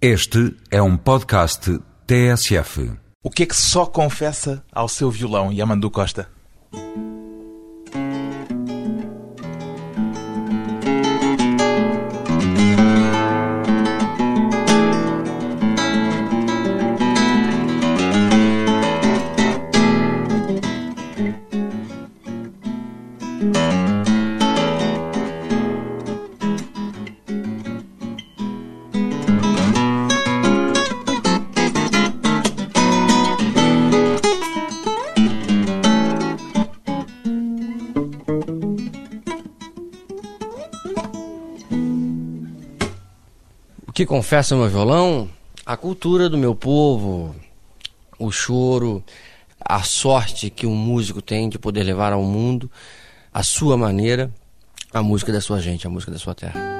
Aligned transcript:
Este 0.00 0.54
é 0.70 0.82
um 0.82 0.94
podcast 0.94 1.80
TSF. 2.06 2.92
O 3.24 3.30
que 3.30 3.44
é 3.44 3.46
que 3.46 3.56
só 3.56 3.86
confessa 3.86 4.62
ao 4.70 4.88
seu 4.90 5.10
violão, 5.10 5.50
Yamandu 5.50 5.90
Costa? 5.90 6.28
Que 43.96 44.04
confessa 44.04 44.54
meu 44.54 44.68
violão? 44.68 45.26
A 45.64 45.74
cultura 45.74 46.28
do 46.28 46.36
meu 46.36 46.54
povo, 46.54 47.34
o 48.18 48.30
choro, 48.30 49.02
a 49.58 49.82
sorte 49.84 50.50
que 50.50 50.66
um 50.66 50.76
músico 50.76 51.22
tem 51.22 51.48
de 51.48 51.58
poder 51.58 51.82
levar 51.82 52.12
ao 52.12 52.22
mundo, 52.22 52.70
a 53.32 53.42
sua 53.42 53.74
maneira, 53.74 54.30
a 54.92 55.02
música 55.02 55.32
da 55.32 55.40
sua 55.40 55.62
gente, 55.62 55.86
a 55.86 55.90
música 55.90 56.12
da 56.12 56.18
sua 56.18 56.34
terra. 56.34 56.75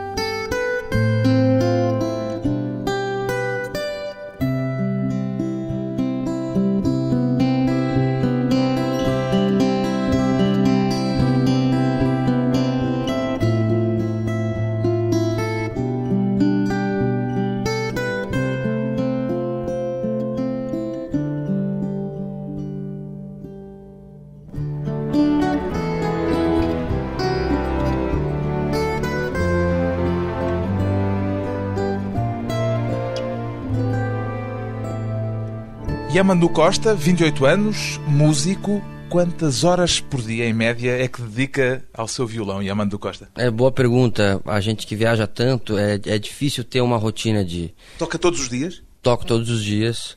Yamandu 36.17 36.49
Costa, 36.49 36.95
28 36.95 37.45
anos, 37.45 38.01
músico. 38.09 38.83
Quantas 39.11 39.65
horas 39.65 40.01
por 40.01 40.23
dia, 40.23 40.49
em 40.49 40.53
média, 40.55 40.91
é 40.93 41.07
que 41.07 41.21
dedica 41.21 41.85
ao 41.93 42.09
seu 42.09 42.27
violão, 42.27 42.63
Yamandu 42.63 42.99
Costa? 42.99 43.29
É 43.37 43.51
boa 43.51 43.71
pergunta. 43.71 44.41
A 44.47 44.59
gente 44.59 44.87
que 44.87 44.97
viaja 44.97 45.27
tanto, 45.27 45.77
é, 45.77 46.01
é 46.07 46.19
difícil 46.19 46.65
ter 46.65 46.81
uma 46.81 46.97
rotina 46.97 47.45
de 47.45 47.75
Toca 47.99 48.19
todos 48.19 48.41
os 48.41 48.49
dias? 48.49 48.83
toco 49.03 49.27
todos 49.27 49.51
os 49.51 49.63
dias, 49.63 50.17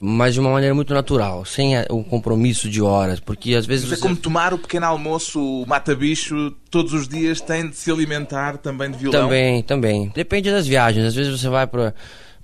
mas 0.00 0.34
de 0.34 0.40
uma 0.40 0.50
maneira 0.50 0.74
muito 0.74 0.92
natural, 0.92 1.44
sem 1.44 1.74
o 1.88 2.02
compromisso 2.02 2.68
de 2.68 2.82
horas, 2.82 3.20
porque 3.20 3.54
às 3.54 3.64
vezes 3.66 3.84
Mas 3.84 3.92
é 3.92 3.96
você- 3.96 4.02
como 4.02 4.16
tomar 4.16 4.52
o 4.52 4.58
pequeno 4.58 4.86
almoço, 4.86 5.40
o 5.40 5.64
mata-bicho, 5.64 6.50
todos 6.72 6.92
os 6.92 7.06
dias 7.06 7.40
tem 7.40 7.68
de 7.70 7.76
se 7.76 7.88
alimentar 7.88 8.58
também 8.58 8.90
de 8.90 8.98
violão? 8.98 9.22
Também, 9.22 9.62
também. 9.62 10.10
Depende 10.12 10.50
das 10.50 10.66
viagens. 10.66 11.06
Às 11.06 11.14
vezes 11.14 11.40
você 11.40 11.48
vai 11.48 11.68
para. 11.68 11.94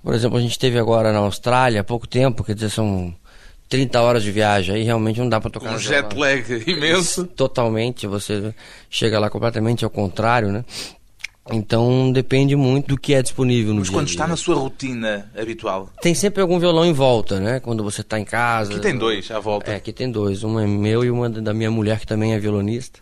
Por 0.07 0.15
exemplo, 0.15 0.37
a 0.37 0.41
gente 0.41 0.51
esteve 0.51 0.79
agora 0.79 1.11
na 1.11 1.19
Austrália 1.19 1.81
há 1.81 1.83
pouco 1.83 2.07
tempo, 2.07 2.41
quer 2.41 2.55
dizer, 2.55 2.69
são 2.69 3.13
30 3.67 4.01
horas 4.01 4.23
de 4.23 4.31
viagem. 4.31 4.75
Aí 4.75 4.83
realmente 4.83 5.19
não 5.19 5.27
dá 5.27 5.41
para 5.41 5.49
tocar 5.49 5.75
um 5.75 5.77
jet 5.77 6.15
violão. 6.15 6.19
lag 6.19 6.63
imenso. 6.65 7.25
Totalmente. 7.27 8.07
Você 8.07 8.55
chega 8.89 9.19
lá 9.19 9.29
completamente 9.29 9.83
ao 9.83 9.89
contrário, 9.91 10.49
né? 10.49 10.63
Então 11.51 12.09
depende 12.09 12.55
muito 12.55 12.87
do 12.87 12.97
que 12.97 13.13
é 13.13 13.21
disponível 13.21 13.73
no 13.73 13.79
Mas 13.81 13.89
dia 13.89 13.97
quando 13.97 14.07
está 14.07 14.23
dia. 14.23 14.31
na 14.31 14.37
sua 14.37 14.55
rotina 14.55 15.29
habitual, 15.37 15.89
Tem 16.01 16.13
sempre 16.13 16.41
algum 16.41 16.57
violão 16.57 16.85
em 16.85 16.93
volta, 16.93 17.41
né? 17.41 17.59
Quando 17.59 17.83
você 17.83 17.99
está 17.99 18.17
em 18.17 18.23
casa. 18.23 18.71
aqui 18.71 18.79
tem 18.79 18.97
dois 18.97 19.29
à 19.29 19.39
volta. 19.41 19.71
É, 19.71 19.75
aqui 19.75 19.91
tem 19.91 20.09
dois. 20.09 20.41
Um 20.41 20.57
é 20.57 20.65
meu 20.65 21.03
e 21.03 21.11
uma 21.11 21.29
da 21.29 21.53
minha 21.53 21.69
mulher, 21.69 21.99
que 21.99 22.07
também 22.07 22.33
é 22.33 22.39
violonista. 22.39 23.01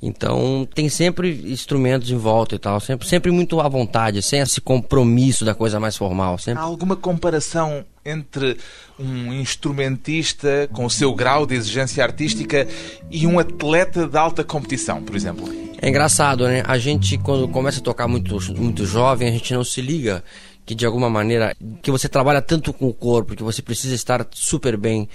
Então, 0.00 0.66
tem 0.72 0.88
sempre 0.88 1.42
instrumentos 1.50 2.10
em 2.10 2.16
volta 2.16 2.54
e 2.54 2.58
tal. 2.58 2.78
Sempre, 2.78 3.08
sempre 3.08 3.32
muito 3.32 3.60
à 3.60 3.68
vontade, 3.68 4.22
sem 4.22 4.40
esse 4.40 4.60
compromisso 4.60 5.44
da 5.44 5.54
coisa 5.54 5.80
mais 5.80 5.96
formal. 5.96 6.34
Há 6.34 6.38
Sempre. 6.38 6.62
alguma 6.62 6.94
comparação 6.94 7.84
entre 8.04 8.56
um 8.98 9.32
instrumentista 9.32 10.68
com 10.72 10.86
o 10.86 10.90
seu 10.90 11.12
grau 11.14 11.44
de 11.44 11.54
exigência 11.54 12.02
artística 12.02 12.66
e 13.10 13.26
um 13.26 13.38
atleta 13.38 14.06
de 14.06 14.16
alta 14.16 14.44
competição, 14.44 15.02
por 15.02 15.16
exemplo? 15.16 15.48
É 15.80 15.88
engraçado, 15.88 16.46
né? 16.46 16.62
A 16.66 16.78
gente, 16.78 17.18
quando 17.18 17.48
começa 17.48 17.80
a 17.80 17.82
tocar 17.82 18.08
muito, 18.08 18.36
muito 18.56 18.86
jovem, 18.86 19.28
a 19.28 19.32
gente 19.32 19.52
não 19.52 19.62
se 19.62 19.80
liga 19.80 20.24
que, 20.64 20.74
de 20.74 20.84
alguma 20.84 21.08
maneira, 21.08 21.56
que 21.80 21.90
você 21.90 22.08
trabalha 22.08 22.42
tanto 22.42 22.72
com 22.72 22.88
o 22.88 22.94
corpo, 22.94 23.34
que 23.34 23.42
você 23.42 23.62
precisa 23.62 23.94
estar 23.94 24.26
super 24.32 24.76
bem. 24.76 25.08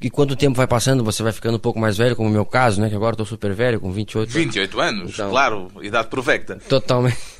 E 0.00 0.08
quando 0.08 0.30
o 0.32 0.36
tempo 0.36 0.56
vai 0.56 0.66
passando, 0.66 1.02
você 1.02 1.22
vai 1.22 1.32
ficando 1.32 1.56
um 1.56 1.60
pouco 1.60 1.78
mais 1.80 1.96
velho, 1.96 2.14
como 2.14 2.28
o 2.28 2.32
meu 2.32 2.44
caso, 2.44 2.80
né? 2.80 2.88
Que 2.88 2.94
agora 2.94 3.16
tô 3.16 3.24
super 3.24 3.52
velho, 3.52 3.80
com 3.80 3.90
28 3.90 4.28
anos. 4.30 4.34
28 4.34 4.80
anos, 4.80 5.10
Então- 5.14 5.30
claro, 5.30 5.68
idade 5.82 6.08
provecta. 6.08 6.56
Totalmente. 6.68 7.18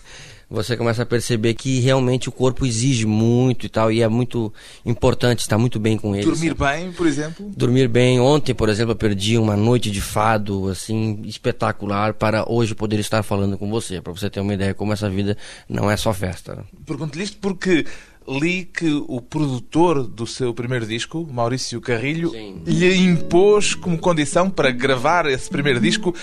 Você 0.50 0.78
começa 0.78 1.02
a 1.02 1.06
perceber 1.06 1.52
que 1.52 1.78
realmente 1.80 2.30
o 2.30 2.32
corpo 2.32 2.64
exige 2.64 3.04
muito 3.04 3.66
e 3.66 3.68
tal, 3.68 3.92
e 3.92 4.00
é 4.00 4.08
muito 4.08 4.50
importante 4.84 5.40
estar 5.40 5.58
muito 5.58 5.78
bem 5.78 5.98
com 5.98 6.16
ele. 6.16 6.24
Dormir 6.24 6.56
sabe? 6.56 6.78
bem, 6.78 6.92
por 6.92 7.06
exemplo. 7.06 7.52
Dormir 7.54 7.86
bem. 7.86 8.18
Ontem, 8.18 8.54
por 8.54 8.70
exemplo, 8.70 8.92
eu 8.92 8.96
perdi 8.96 9.36
uma 9.36 9.54
noite 9.54 9.90
de 9.90 10.00
fado, 10.00 10.68
assim, 10.68 11.20
espetacular, 11.26 12.14
para 12.14 12.50
hoje 12.50 12.74
poder 12.74 12.98
estar 12.98 13.22
falando 13.22 13.58
com 13.58 13.68
você, 13.68 14.00
para 14.00 14.10
você 14.12 14.30
ter 14.30 14.40
uma 14.40 14.54
ideia 14.54 14.72
como 14.72 14.90
essa 14.90 15.10
vida 15.10 15.36
não 15.68 15.90
é 15.90 15.98
só 15.98 16.14
festa. 16.14 16.54
né? 16.56 16.62
Pergunto-lhe 16.86 17.24
isto 17.24 17.36
porque 17.42 17.84
li 18.28 18.64
que 18.64 18.90
o 19.08 19.20
produtor 19.20 20.06
do 20.06 20.26
seu 20.26 20.52
primeiro 20.52 20.86
disco, 20.86 21.26
Maurício 21.30 21.80
Carrilho, 21.80 22.30
Sim. 22.30 22.62
lhe 22.66 22.96
impôs 22.96 23.74
como 23.74 23.98
condição 23.98 24.50
para 24.50 24.70
gravar 24.70 25.26
esse 25.26 25.48
primeiro 25.48 25.80
disco 25.80 26.14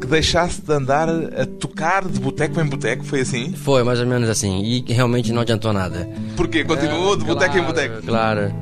que 0.00 0.06
deixasse 0.06 0.60
de 0.60 0.72
andar 0.72 1.08
a 1.08 1.46
tocar 1.46 2.06
de 2.06 2.18
boteco 2.18 2.60
em 2.60 2.66
boteco. 2.66 3.04
Foi 3.04 3.20
assim? 3.20 3.52
Foi 3.52 3.82
mais 3.84 4.00
ou 4.00 4.06
menos 4.06 4.28
assim, 4.28 4.62
e 4.62 4.92
realmente 4.92 5.32
não 5.32 5.42
adiantou 5.42 5.72
nada. 5.72 6.08
Porque 6.36 6.64
continuou 6.64 7.16
de 7.16 7.24
boteco 7.24 7.56
em 7.56 7.62
Claro, 7.62 7.72
boteco. 7.72 8.06
Claro. 8.06 8.52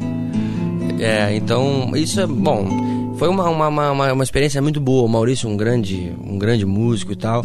É, 0.99 1.35
então, 1.35 1.93
isso 1.95 2.21
é 2.21 2.27
bom. 2.27 3.15
Foi 3.19 3.29
uma, 3.29 3.49
uma, 3.49 3.69
uma, 3.69 4.13
uma 4.13 4.25
experiência 4.25 4.61
muito 4.61 4.81
boa. 4.81 5.05
O 5.05 5.09
Maurício, 5.09 5.49
um 5.49 5.57
grande, 5.57 6.13
um 6.25 6.39
grande 6.39 6.67
músico 6.67 7.13
e 7.13 7.17
tal. 7.17 7.45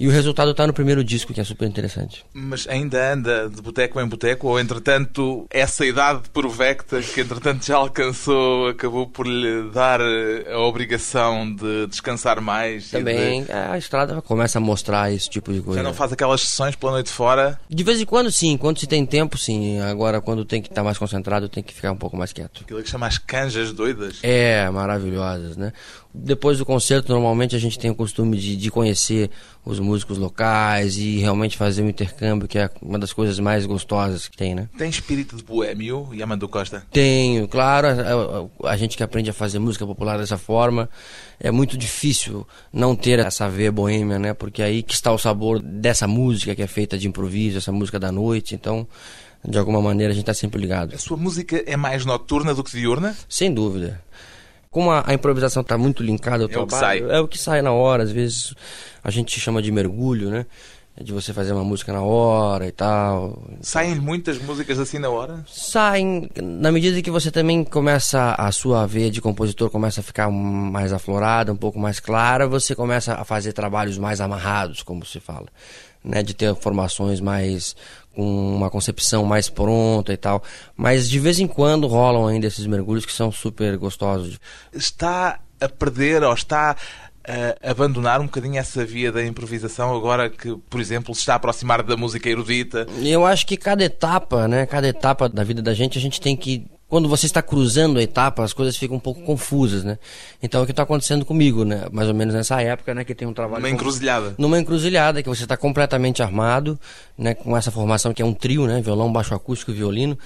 E 0.00 0.08
o 0.08 0.10
resultado 0.10 0.54
tá 0.54 0.66
no 0.66 0.72
primeiro 0.72 1.04
disco, 1.04 1.34
que 1.34 1.40
é 1.42 1.44
super 1.44 1.68
interessante. 1.68 2.24
Mas 2.32 2.66
ainda 2.66 3.12
anda 3.12 3.50
de 3.50 3.60
boteco 3.60 4.00
em 4.00 4.06
boteco 4.08 4.48
ou, 4.48 4.58
entretanto, 4.58 5.46
essa 5.50 5.84
idade 5.84 6.22
provecta 6.32 7.02
que, 7.02 7.20
entretanto, 7.20 7.66
já 7.66 7.76
alcançou, 7.76 8.68
acabou 8.68 9.06
por 9.06 9.26
lhe 9.26 9.70
dar 9.70 10.00
eh, 10.00 10.50
a 10.54 10.58
obrigação 10.60 11.54
de 11.54 11.86
descansar 11.88 12.40
mais? 12.40 12.88
e 12.88 12.92
Também 12.92 13.44
de- 13.44 13.52
a 13.52 13.76
estrada 13.76 14.22
começa 14.22 14.56
a 14.56 14.60
mostrar 14.60 15.12
esse 15.12 15.28
tipo 15.28 15.52
de 15.52 15.60
coisa. 15.60 15.80
Já 15.80 15.84
não 15.86 15.92
faz 15.92 16.10
aquelas 16.14 16.40
sessões 16.40 16.74
pela 16.74 16.92
noite 16.92 17.10
fora? 17.10 17.60
De 17.68 17.84
vez 17.84 18.00
em 18.00 18.06
quando, 18.06 18.32
sim. 18.32 18.56
Quando 18.56 18.78
se 18.80 18.86
tem 18.86 19.04
tempo, 19.04 19.36
sim. 19.36 19.80
Agora, 19.80 20.18
quando 20.22 20.46
tem 20.46 20.62
que 20.62 20.68
estar 20.70 20.82
mais 20.82 20.96
concentrado, 20.96 21.46
tem 21.46 21.62
que 21.62 21.74
ficar 21.74 21.92
um 21.92 21.96
pouco 21.96 22.16
mais 22.16 22.32
quieto. 22.32 22.62
Aquilo 22.64 22.82
que 22.82 22.88
chama 22.88 23.06
as 23.06 23.18
canjas 23.18 23.70
doidas? 23.70 24.18
É, 24.22 24.70
maravilhosas, 24.70 25.58
né? 25.58 25.74
Depois 26.12 26.58
do 26.58 26.66
concerto, 26.66 27.12
normalmente 27.12 27.54
a 27.54 27.58
gente 27.58 27.78
tem 27.78 27.88
o 27.90 27.94
costume 27.94 28.36
de, 28.36 28.56
de 28.56 28.68
conhecer 28.70 29.30
os 29.64 29.78
músicos 29.78 30.18
locais 30.18 30.96
e 30.96 31.18
realmente 31.18 31.56
fazer 31.56 31.82
um 31.82 31.88
intercâmbio, 31.88 32.48
que 32.48 32.58
é 32.58 32.68
uma 32.82 32.98
das 32.98 33.12
coisas 33.12 33.38
mais 33.38 33.64
gostosas 33.64 34.26
que 34.26 34.36
tem, 34.36 34.52
né? 34.54 34.68
Tem 34.76 34.90
espírito 34.90 35.36
de 35.36 35.44
boêmio, 35.44 36.08
Yamandu 36.12 36.48
Costa? 36.48 36.84
Tenho, 36.90 37.46
claro, 37.46 37.86
a, 37.86 38.68
a- 38.68 38.72
a 38.72 38.76
gente 38.76 38.96
que 38.96 39.02
aprende 39.04 39.30
a 39.30 39.32
fazer 39.32 39.60
música 39.60 39.86
popular 39.86 40.18
dessa 40.18 40.36
forma, 40.36 40.90
é 41.38 41.52
muito 41.52 41.78
difícil 41.78 42.44
não 42.72 42.96
ter 42.96 43.20
essa 43.20 43.48
veia 43.48 43.70
boêmia, 43.70 44.18
né? 44.18 44.34
Porque 44.34 44.62
aí 44.62 44.82
que 44.82 44.94
está 44.94 45.12
o 45.12 45.18
sabor 45.18 45.60
dessa 45.62 46.08
música 46.08 46.56
que 46.56 46.62
é 46.62 46.66
feita 46.66 46.98
de 46.98 47.06
improviso, 47.06 47.58
essa 47.58 47.70
música 47.70 48.00
da 48.00 48.10
noite, 48.10 48.54
então, 48.56 48.84
de 49.46 49.56
alguma 49.56 49.80
maneira 49.80 50.10
a 50.12 50.14
gente 50.14 50.24
está 50.24 50.34
sempre 50.34 50.60
ligado. 50.60 50.92
A 50.92 50.98
sua 50.98 51.16
música 51.16 51.62
é 51.66 51.76
mais 51.76 52.04
noturna 52.04 52.52
do 52.52 52.64
que 52.64 52.72
diurna? 52.72 53.16
Sem 53.28 53.54
dúvida. 53.54 54.02
Como 54.72 54.92
a, 54.92 55.02
a 55.04 55.12
improvisação 55.14 55.62
está 55.62 55.76
muito 55.76 56.00
linkada 56.00 56.44
ao 56.44 56.48
É 56.50 56.56
o 56.58 56.64
que 56.64 56.68
trabalho, 56.68 57.08
sai. 57.08 57.16
é 57.16 57.20
o 57.20 57.26
que 57.28 57.38
sai 57.38 57.60
na 57.60 57.72
hora. 57.72 58.04
Às 58.04 58.12
vezes 58.12 58.54
a 59.02 59.10
gente 59.10 59.38
chama 59.40 59.60
de 59.60 59.72
mergulho, 59.72 60.30
né? 60.30 60.46
De 61.02 61.12
você 61.12 61.32
fazer 61.32 61.52
uma 61.52 61.64
música 61.64 61.92
na 61.92 62.02
hora 62.02 62.68
e 62.68 62.70
tal. 62.70 63.42
Saem 63.60 63.96
muitas 63.96 64.38
músicas 64.40 64.78
assim 64.78 64.98
na 65.00 65.08
hora? 65.08 65.44
Saem, 65.48 66.30
na 66.40 66.70
medida 66.70 67.02
que 67.02 67.10
você 67.10 67.32
também 67.32 67.64
começa, 67.64 68.34
a 68.38 68.52
sua 68.52 68.86
veia 68.86 69.10
de 69.10 69.20
compositor 69.20 69.70
começa 69.70 70.02
a 70.02 70.04
ficar 70.04 70.30
mais 70.30 70.92
aflorada, 70.92 71.52
um 71.52 71.56
pouco 71.56 71.78
mais 71.80 71.98
clara, 71.98 72.46
você 72.46 72.72
começa 72.74 73.14
a 73.14 73.24
fazer 73.24 73.52
trabalhos 73.52 73.98
mais 73.98 74.20
amarrados, 74.20 74.82
como 74.84 75.04
se 75.04 75.18
fala. 75.18 75.46
né, 76.04 76.22
de 76.22 76.32
ter 76.32 76.54
formações 76.54 77.20
mais 77.20 77.74
com 78.14 78.56
uma 78.56 78.70
concepção 78.70 79.24
mais 79.24 79.48
pronta 79.48 80.12
e 80.12 80.16
tal, 80.16 80.42
mas 80.76 81.08
de 81.08 81.18
vez 81.18 81.38
em 81.38 81.46
quando 81.46 81.86
rolam 81.86 82.26
ainda 82.26 82.46
esses 82.46 82.66
mergulhos 82.66 83.06
que 83.06 83.12
são 83.12 83.30
super 83.30 83.76
gostosos. 83.76 84.38
Está 84.72 85.40
a 85.60 85.68
perder 85.68 86.22
ou 86.22 86.32
está 86.32 86.76
a 87.24 87.70
abandonar 87.70 88.20
um 88.20 88.24
bocadinho 88.24 88.58
essa 88.58 88.84
via 88.84 89.12
da 89.12 89.24
improvisação 89.24 89.94
agora 89.94 90.28
que, 90.28 90.56
por 90.68 90.80
exemplo, 90.80 91.14
se 91.14 91.20
está 91.20 91.34
a 91.34 91.36
aproximar 91.36 91.82
da 91.82 91.96
música 91.96 92.28
erudita? 92.28 92.86
Eu 93.02 93.24
acho 93.24 93.46
que 93.46 93.56
cada 93.56 93.84
etapa, 93.84 94.48
né, 94.48 94.66
cada 94.66 94.88
etapa 94.88 95.28
da 95.28 95.44
vida 95.44 95.62
da 95.62 95.74
gente, 95.74 95.98
a 95.98 96.00
gente 96.00 96.20
tem 96.20 96.36
que 96.36 96.66
quando 96.90 97.08
você 97.08 97.24
está 97.24 97.40
cruzando 97.40 98.00
a 98.00 98.02
etapa, 98.02 98.42
as 98.42 98.52
coisas 98.52 98.76
ficam 98.76 98.96
um 98.96 99.00
pouco 99.00 99.22
confusas, 99.22 99.84
né? 99.84 99.96
Então 100.42 100.60
é 100.60 100.64
o 100.64 100.66
que 100.66 100.72
está 100.72 100.82
acontecendo 100.82 101.24
comigo, 101.24 101.64
né? 101.64 101.86
Mais 101.92 102.08
ou 102.08 102.14
menos 102.14 102.34
nessa 102.34 102.60
época, 102.60 102.92
né? 102.92 103.04
Que 103.04 103.14
tem 103.14 103.28
um 103.28 103.32
trabalho. 103.32 103.62
Numa 103.62 103.70
encruzilhada. 103.70 104.34
Numa 104.36 104.58
encruzilhada, 104.58 105.22
que 105.22 105.28
você 105.28 105.44
está 105.44 105.56
completamente 105.56 106.20
armado, 106.20 106.78
né? 107.16 107.32
Com 107.32 107.56
essa 107.56 107.70
formação 107.70 108.12
que 108.12 108.20
é 108.20 108.24
um 108.24 108.34
trio, 108.34 108.66
né? 108.66 108.82
Violão, 108.82 109.10
baixo 109.10 109.32
acústico 109.34 109.72
violino. 109.72 110.18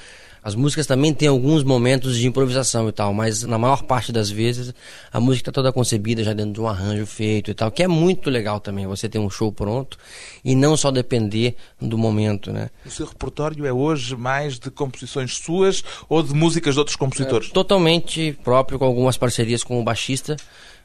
As 0.44 0.54
músicas 0.54 0.86
também 0.86 1.14
têm 1.14 1.26
alguns 1.26 1.64
momentos 1.64 2.18
de 2.18 2.26
improvisação 2.26 2.86
e 2.86 2.92
tal, 2.92 3.14
mas 3.14 3.44
na 3.44 3.56
maior 3.56 3.82
parte 3.82 4.12
das 4.12 4.28
vezes 4.28 4.74
a 5.10 5.18
música 5.18 5.48
está 5.48 5.52
toda 5.52 5.72
concebida 5.72 6.22
já 6.22 6.34
dentro 6.34 6.52
de 6.52 6.60
um 6.60 6.68
arranjo 6.68 7.06
feito 7.06 7.50
e 7.50 7.54
tal, 7.54 7.70
que 7.70 7.82
é 7.82 7.88
muito 7.88 8.28
legal 8.28 8.60
também, 8.60 8.86
você 8.86 9.08
ter 9.08 9.18
um 9.18 9.30
show 9.30 9.50
pronto 9.50 9.96
e 10.44 10.54
não 10.54 10.76
só 10.76 10.90
depender 10.90 11.56
do 11.80 11.96
momento, 11.96 12.52
né? 12.52 12.68
O 12.84 12.90
seu 12.90 13.06
repertório 13.06 13.64
é 13.64 13.72
hoje 13.72 14.14
mais 14.14 14.58
de 14.58 14.70
composições 14.70 15.34
suas 15.38 15.82
ou 16.10 16.22
de 16.22 16.34
músicas 16.34 16.74
de 16.74 16.78
outros 16.78 16.96
compositores? 16.96 17.48
É, 17.48 17.52
totalmente 17.54 18.38
próprio, 18.44 18.78
com 18.78 18.84
algumas 18.84 19.16
parcerias 19.16 19.64
com 19.64 19.80
o 19.80 19.82
baixista, 19.82 20.36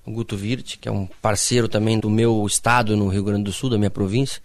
o 0.06 0.12
Guto 0.12 0.38
Virt, 0.38 0.78
que 0.80 0.88
é 0.88 0.92
um 0.92 1.06
parceiro 1.22 1.68
também 1.68 2.00
do 2.00 2.10
meu 2.10 2.46
estado 2.48 2.96
no 2.96 3.10
Rio 3.10 3.26
Grande 3.26 3.44
do 3.44 3.52
Sul, 3.52 3.70
da 3.70 3.78
minha 3.78 3.92
província 3.92 4.42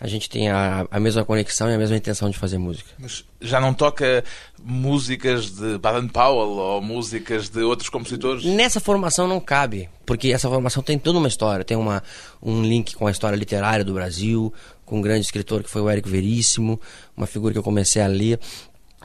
a 0.00 0.06
gente 0.06 0.30
tem 0.30 0.48
a, 0.48 0.86
a 0.90 0.98
mesma 0.98 1.24
conexão 1.24 1.70
e 1.70 1.74
a 1.74 1.78
mesma 1.78 1.96
intenção 1.96 2.30
de 2.30 2.38
fazer 2.38 2.56
música. 2.56 2.90
Mas 2.98 3.22
já 3.40 3.60
não 3.60 3.74
toca 3.74 4.24
músicas 4.62 5.50
de 5.50 5.76
Baden-Powell 5.76 6.48
ou 6.48 6.80
músicas 6.80 7.50
de 7.50 7.60
outros 7.60 7.90
compositores? 7.90 8.44
Nessa 8.44 8.80
formação 8.80 9.28
não 9.28 9.38
cabe, 9.38 9.90
porque 10.06 10.32
essa 10.32 10.48
formação 10.48 10.82
tem 10.82 10.98
toda 10.98 11.18
uma 11.18 11.28
história, 11.28 11.64
tem 11.64 11.76
uma, 11.76 12.02
um 12.42 12.62
link 12.62 12.96
com 12.96 13.06
a 13.06 13.10
história 13.10 13.36
literária 13.36 13.84
do 13.84 13.92
Brasil, 13.92 14.52
com 14.86 14.98
um 14.98 15.02
grande 15.02 15.26
escritor 15.26 15.62
que 15.62 15.68
foi 15.68 15.82
o 15.82 15.90
Érico 15.90 16.08
Veríssimo, 16.08 16.80
uma 17.14 17.26
figura 17.26 17.52
que 17.52 17.58
eu 17.58 17.62
comecei 17.62 18.00
a 18.00 18.06
ler 18.06 18.40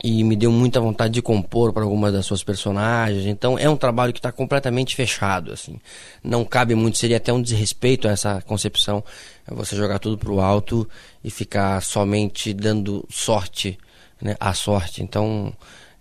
e 0.04 0.24
me 0.24 0.36
deu 0.36 0.52
muita 0.52 0.80
vontade 0.80 1.14
de 1.14 1.22
compor 1.22 1.72
para 1.72 1.84
algumas 1.84 2.14
das 2.14 2.26
suas 2.26 2.44
personagens. 2.44 3.26
Então 3.26 3.58
é 3.58 3.70
um 3.70 3.78
trabalho 3.78 4.14
que 4.14 4.20
está 4.20 4.32
completamente 4.32 4.96
fechado, 4.96 5.52
assim. 5.54 5.80
Não 6.24 6.44
cabe 6.44 6.76
muito, 6.76 6.98
seria 6.98 7.18
até 7.18 7.32
um 7.32 7.42
desrespeito 7.42 8.08
a 8.08 8.12
essa 8.12 8.42
concepção, 8.42 9.04
é 9.50 9.54
você 9.54 9.76
jogar 9.76 10.00
tudo 10.00 10.18
para 10.18 10.32
o 10.32 10.42
alto 10.42 10.88
e 11.24 11.30
ficar 11.30 11.82
somente 11.82 12.54
dando 12.54 13.06
sorte, 13.10 13.78
né, 14.22 14.36
à 14.40 14.54
sorte. 14.54 15.02
Então 15.02 15.54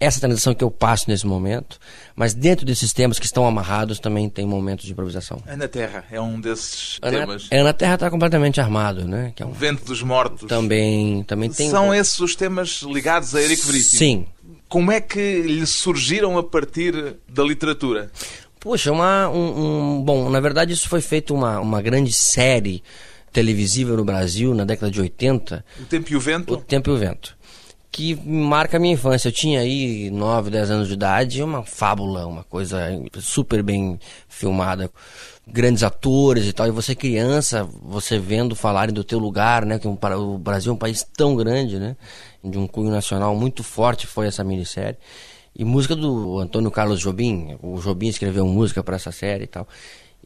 essa 0.05 0.21
transição 0.21 0.55
que 0.55 0.63
eu 0.63 0.71
passo 0.71 1.05
nesse 1.09 1.27
momento, 1.27 1.79
mas 2.15 2.35
dentro 2.35 2.65
desses 2.65 2.93
temas 2.93 3.19
que 3.19 3.27
estão 3.27 3.47
amarrados 3.47 3.99
também 3.99 4.29
tem 4.29 4.47
momentos 4.47 4.85
de 4.85 4.93
improvisação. 4.93 5.43
Ana 5.47 5.69
Terra 5.69 6.05
é 6.11 6.21
um 6.21 6.41
desses 6.41 6.99
Ana, 7.03 7.19
temas. 7.19 7.49
Ana 7.51 7.73
Terra 7.73 7.95
está 7.95 8.11
completamente 8.11 8.61
armado, 8.61 9.07
né? 9.07 9.33
Que 9.35 9.43
é 9.43 9.47
um... 9.47 9.51
O 9.51 9.53
Vento 9.53 9.85
dos 9.85 10.03
Mortos. 10.03 10.49
Também, 10.49 11.23
também 11.25 11.51
tem. 11.51 11.71
São 11.71 11.89
um... 11.89 11.95
esses 11.95 12.19
os 12.21 12.37
temas 12.37 12.83
ligados 12.83 13.35
a 13.35 13.43
Eric 13.43 13.65
Veríssimo? 13.67 13.99
Sim. 13.99 14.27
Como 14.69 14.91
é 14.91 15.01
que 15.01 15.43
lhe 15.43 15.67
surgiram 15.67 16.37
a 16.37 16.43
partir 16.43 17.17
da 17.29 17.43
literatura? 17.43 18.11
Puxa, 18.59 18.91
uma, 18.91 19.29
um, 19.29 19.99
um, 19.99 20.03
bom, 20.03 20.31
na 20.31 20.41
verdade 20.41 20.73
isso 20.73 20.89
foi 20.89 21.01
feito 21.01 21.35
uma, 21.35 21.61
uma 21.61 21.83
grande 21.83 22.13
série 22.13 22.83
televisiva 23.33 23.95
no 23.97 24.05
Brasil 24.05 24.55
na 24.55 24.65
década 24.65 24.91
de 24.91 25.01
80. 25.01 25.65
O 25.81 25.85
Tempo 25.85 26.13
e 26.13 26.17
o 26.17 26.21
Vento? 26.21 26.55
O 26.55 26.57
Tempo 26.57 26.91
e 26.91 26.93
o 26.93 26.97
Vento 26.97 27.37
que 27.95 28.17
marca 28.27 28.77
a 28.77 28.81
minha 28.81 28.95
infância. 28.95 29.29
Eu 29.29 29.33
tinha 29.33 29.61
aí 29.61 30.11
9, 30.11 30.51
10 30.51 30.71
anos 30.73 30.89
de 30.89 30.95
idade, 30.95 31.41
uma 31.41 31.63
fábula, 31.63 32.27
uma 32.27 32.43
coisa 32.43 32.81
super 33.21 33.63
bem 33.63 34.01
filmada, 34.29 34.91
grandes 35.47 35.85
atores 35.85 36.45
e 36.49 36.53
tal. 36.53 36.67
E 36.67 36.73
você 36.73 36.97
criança, 36.97 37.63
você 37.81 38.19
vendo 38.19 38.57
falarem 38.57 38.93
do 38.93 39.05
teu 39.05 39.21
lugar, 39.21 39.65
né? 39.65 39.79
Que 39.79 39.87
o 39.87 40.39
Brasil 40.39 40.73
é 40.73 40.75
um 40.75 40.79
país 40.79 41.07
tão 41.17 41.37
grande, 41.37 41.79
né? 41.79 41.97
De 42.43 42.59
um 42.59 42.67
cunho 42.67 42.91
nacional 42.91 43.37
muito 43.37 43.63
forte 43.63 44.09
foi 44.09 44.27
essa 44.27 44.43
minissérie. 44.43 44.99
E 45.55 45.65
música 45.65 45.95
do 45.95 46.41
Antônio 46.41 46.73
Carlos 46.73 46.99
Jobim, 46.99 47.57
o 47.63 47.79
Jobim 47.79 48.09
escreveu 48.09 48.45
música 48.45 48.83
para 48.83 48.97
essa 48.97 49.13
série 49.13 49.45
e 49.45 49.47
tal. 49.47 49.69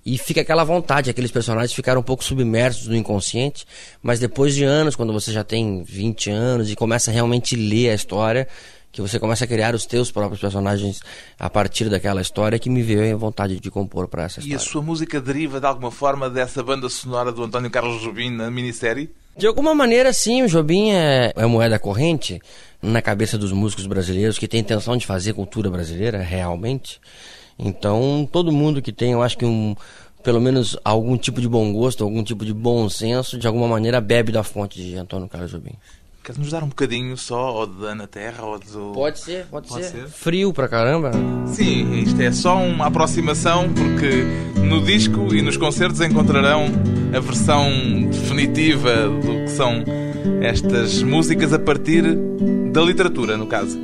E 0.08 0.16
fica 0.16 0.40
aquela 0.40 0.64
vontade, 0.64 1.10
aqueles 1.10 1.30
personagens 1.30 1.70
ficaram 1.70 2.00
um 2.00 2.02
pouco 2.02 2.24
submersos 2.24 2.86
no 2.86 2.96
inconsciente, 2.96 3.66
mas 4.02 4.18
depois 4.18 4.54
de 4.54 4.64
anos, 4.64 4.96
quando 4.96 5.12
você 5.12 5.30
já 5.30 5.44
tem 5.44 5.82
20 5.82 6.30
anos 6.30 6.70
e 6.70 6.74
começa 6.74 7.10
a 7.10 7.14
realmente 7.14 7.54
ler 7.54 7.90
a 7.90 7.94
história, 7.94 8.48
que 8.90 9.02
você 9.02 9.20
começa 9.20 9.44
a 9.44 9.46
criar 9.46 9.74
os 9.74 9.84
teus 9.84 10.10
próprios 10.10 10.40
personagens 10.40 11.02
a 11.38 11.50
partir 11.50 11.90
daquela 11.90 12.22
história 12.22 12.58
que 12.58 12.70
me 12.70 12.82
veio 12.82 13.14
a 13.14 13.18
vontade 13.18 13.60
de 13.60 13.70
compor 13.70 14.08
para 14.08 14.22
essa 14.22 14.40
história. 14.40 14.54
E 14.54 14.56
a 14.56 14.58
sua 14.58 14.80
música 14.80 15.20
deriva 15.20 15.60
de 15.60 15.66
alguma 15.66 15.90
forma 15.90 16.30
dessa 16.30 16.62
banda 16.62 16.88
sonora 16.88 17.30
do 17.30 17.44
António 17.44 17.70
Carlos 17.70 18.00
Jobim 18.00 18.30
na 18.30 18.50
minissérie? 18.50 19.10
De 19.36 19.46
alguma 19.46 19.74
maneira, 19.74 20.10
sim. 20.14 20.42
O 20.42 20.48
Jobim 20.48 20.90
é, 20.90 21.34
é 21.36 21.44
moeda 21.44 21.78
corrente 21.78 22.40
na 22.80 23.02
cabeça 23.02 23.36
dos 23.36 23.52
músicos 23.52 23.84
brasileiros 23.84 24.38
que 24.38 24.48
tem 24.48 24.60
intenção 24.60 24.96
de 24.96 25.06
fazer 25.06 25.34
cultura 25.34 25.68
brasileira 25.68 26.22
realmente. 26.22 26.98
Então, 27.58 28.28
todo 28.30 28.52
mundo 28.52 28.80
que 28.80 28.92
tem, 28.92 29.12
eu 29.12 29.22
acho 29.22 29.36
que 29.36 29.44
um, 29.44 29.74
pelo 30.22 30.40
menos 30.40 30.76
algum 30.84 31.16
tipo 31.16 31.40
de 31.40 31.48
bom 31.48 31.72
gosto, 31.72 32.04
algum 32.04 32.22
tipo 32.22 32.44
de 32.44 32.52
bom 32.52 32.88
senso, 32.88 33.38
de 33.38 33.46
alguma 33.46 33.66
maneira 33.66 34.00
bebe 34.00 34.30
da 34.30 34.42
fonte 34.42 34.80
de 34.80 34.96
Antônio 34.96 35.28
Carlos 35.28 35.50
Jobim. 35.50 35.72
Queres 36.22 36.38
nos 36.38 36.50
dar 36.50 36.62
um 36.62 36.68
bocadinho 36.68 37.16
só, 37.16 37.54
ou 37.54 37.66
da 37.66 37.88
Ana 37.88 38.06
Terra, 38.06 38.44
ou 38.44 38.58
do... 38.58 38.92
Pode 38.92 39.18
ser, 39.18 39.46
pode, 39.46 39.68
pode 39.68 39.84
ser. 39.86 40.02
ser. 40.02 40.08
Frio 40.08 40.52
pra 40.52 40.68
caramba. 40.68 41.10
Sim, 41.46 42.00
isto 42.02 42.20
é 42.20 42.30
só 42.30 42.56
uma 42.56 42.86
aproximação, 42.86 43.72
porque 43.72 44.24
no 44.60 44.82
disco 44.82 45.34
e 45.34 45.40
nos 45.40 45.56
concertos 45.56 46.02
encontrarão 46.02 46.66
a 47.16 47.20
versão 47.20 47.70
definitiva 48.10 49.08
do 49.08 49.44
que 49.44 49.48
são 49.48 49.82
estas 50.42 51.02
músicas 51.02 51.54
a 51.54 51.58
partir 51.58 52.02
da 52.70 52.82
literatura, 52.82 53.36
no 53.36 53.46
caso. 53.46 53.78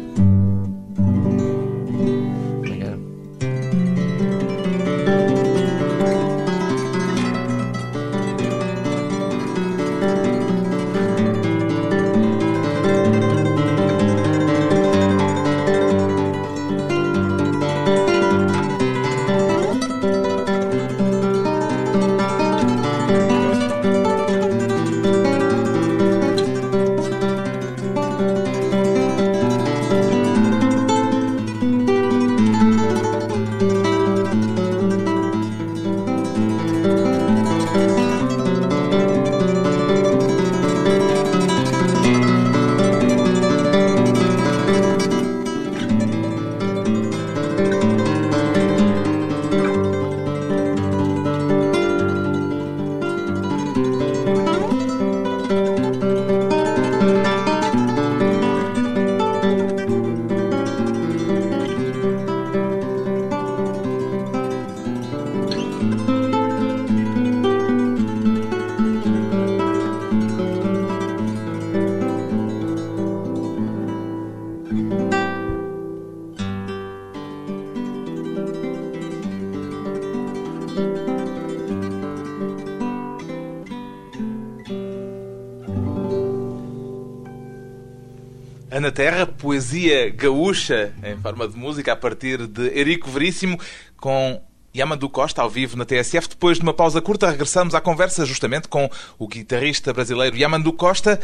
Ana 88.85 88.93
Terra, 88.93 89.27
poesia 89.27 90.11
gaúcha 90.11 90.93
em 91.03 91.17
forma 91.17 91.49
de 91.49 91.57
música 91.57 91.95
a 91.95 91.97
partir 91.97 92.47
de 92.47 92.79
Erico 92.79 93.09
Veríssimo, 93.11 93.59
com 93.97 94.43
Yamandu 94.77 95.09
Costa, 95.09 95.41
ao 95.41 95.49
vivo 95.49 95.75
na 95.75 95.87
TSF. 95.87 96.29
Depois 96.29 96.59
de 96.59 96.65
uma 96.65 96.75
pausa 96.75 97.01
curta, 97.01 97.31
regressamos 97.31 97.75
à 97.75 97.81
conversa 97.81 98.27
justamente 98.27 98.69
com 98.69 98.91
o 99.19 99.27
guitarrista 99.27 99.91
brasileiro 99.91 100.37
Yamandu 100.37 100.71
Costa, 100.75 101.19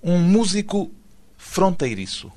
um 0.00 0.18
músico 0.18 0.88
fronteiriço. 1.36 2.30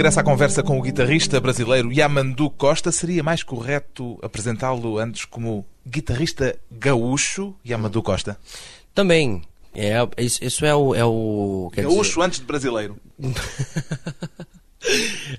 De 0.00 0.02
regresso 0.04 0.20
à 0.20 0.22
conversa 0.22 0.62
com 0.62 0.78
o 0.78 0.82
guitarrista 0.82 1.38
brasileiro 1.42 1.92
Yamandu 1.92 2.48
Costa, 2.48 2.90
seria 2.90 3.22
mais 3.22 3.42
correto 3.42 4.18
apresentá-lo 4.22 4.96
antes 4.96 5.26
como 5.26 5.66
guitarrista 5.86 6.56
gaúcho 6.72 7.54
Yamandu 7.68 8.02
Costa? 8.02 8.38
Também. 8.94 9.42
É, 9.74 9.96
isso 10.16 10.42
isso 10.42 10.64
é 10.64 10.74
o. 10.74 10.94
É 10.94 11.04
o 11.04 11.70
gaúcho 11.76 12.12
dizer- 12.12 12.22
antes 12.22 12.40
de 12.40 12.46
brasileiro. 12.46 12.96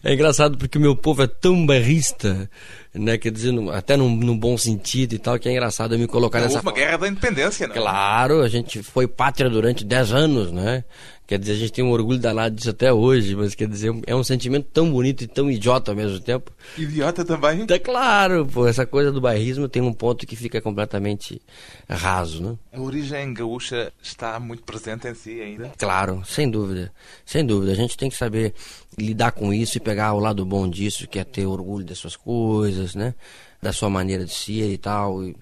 É 0.04 0.14
engraçado 0.14 0.56
porque 0.56 0.78
o 0.78 0.82
meu 0.82 0.96
povo 0.96 1.24
é 1.24 1.28
tão 1.28 1.66
barrista, 1.66 2.48
né? 2.94 3.18
Quer 3.18 3.32
dizer, 3.32 3.52
até 3.72 3.98
num, 3.98 4.16
num 4.16 4.38
bom 4.38 4.56
sentido 4.56 5.14
e 5.14 5.18
tal, 5.18 5.40
que 5.40 5.50
é 5.50 5.52
engraçado 5.52 5.96
eu 5.96 6.00
me 6.00 6.06
colocar 6.08 6.40
Houve 6.40 6.54
nessa 6.54 6.62
uma 6.64 6.72
guerra 6.72 6.98
da 6.98 7.08
independência, 7.08 7.68
não 7.68 7.74
é? 7.76 7.80
Claro, 7.80 8.42
a 8.42 8.48
gente 8.48 8.84
foi 8.84 9.08
pátria 9.08 9.50
durante 9.50 9.84
10 9.84 10.12
anos, 10.12 10.52
né? 10.52 10.84
Quer 11.32 11.40
dizer, 11.40 11.54
a 11.54 11.56
gente 11.56 11.72
tem 11.72 11.82
um 11.82 11.92
orgulho 11.92 12.20
danado 12.20 12.54
disso 12.54 12.72
até 12.72 12.92
hoje, 12.92 13.38
mas 13.38 13.56
quer 13.56 13.66
dizer, 13.66 13.90
é 14.06 14.14
um 14.14 14.22
sentimento 14.22 14.68
tão 14.74 14.92
bonito 14.92 15.24
e 15.24 15.28
tão 15.28 15.50
idiota 15.50 15.90
ao 15.92 15.96
mesmo 15.96 16.20
tempo. 16.20 16.52
Idiota 16.78 17.24
também. 17.24 17.66
É 17.70 17.80
claro, 17.80 18.46
pô, 18.46 18.68
essa 18.68 18.86
coisa 18.86 19.14
do 19.14 19.22
bairrismo 19.22 19.70
tem 19.70 19.82
um 19.82 19.94
ponto 19.94 20.28
que 20.28 20.36
fica 20.36 20.60
completamente 20.60 21.42
raso, 21.90 22.44
né? 22.44 22.58
A 22.74 22.82
origem 22.82 23.34
gaúcha 23.34 23.94
está 24.04 24.38
muito 24.42 24.64
presente 24.64 25.08
em 25.08 25.14
si 25.14 25.40
ainda. 25.40 25.72
Claro, 25.78 26.22
sem 26.26 26.52
dúvida, 26.52 26.92
sem 27.26 27.46
dúvida. 27.46 27.72
A 27.72 27.76
gente 27.76 27.96
tem 27.96 28.10
que 28.10 28.18
saber 28.18 28.54
lidar 29.00 29.32
com 29.32 29.54
isso 29.54 29.78
e 29.78 29.80
pegar 29.80 30.12
o 30.12 30.20
lado 30.20 30.46
bom 30.46 30.70
disso, 30.70 31.08
que 31.08 31.18
é 31.18 31.24
ter 31.24 31.46
orgulho 31.46 31.86
das 31.86 31.98
suas 31.98 32.18
coisas, 32.18 32.94
né? 32.94 33.16
Da 33.62 33.72
sua 33.72 33.90
maneira 33.90 34.26
de 34.26 34.34
ser 34.34 34.70
e 34.70 34.78
tal. 34.78 35.24
E 35.24 35.34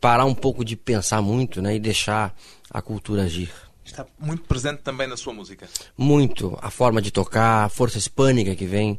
parar 0.00 0.24
um 0.24 0.34
pouco 0.34 0.64
de 0.64 0.74
pensar 0.74 1.22
muito, 1.22 1.62
né? 1.62 1.76
E 1.76 1.78
deixar 1.78 2.34
a 2.68 2.82
cultura 2.82 3.22
agir. 3.22 3.67
Está 3.90 4.06
muito 4.18 4.42
presente 4.44 4.78
também 4.82 5.06
na 5.06 5.16
sua 5.16 5.32
música. 5.32 5.68
Muito 5.96 6.58
a 6.62 6.70
forma 6.70 7.00
de 7.02 7.10
tocar, 7.10 7.64
a 7.64 7.68
força 7.68 7.98
hispânica 7.98 8.54
que 8.54 8.66
vem 8.66 8.98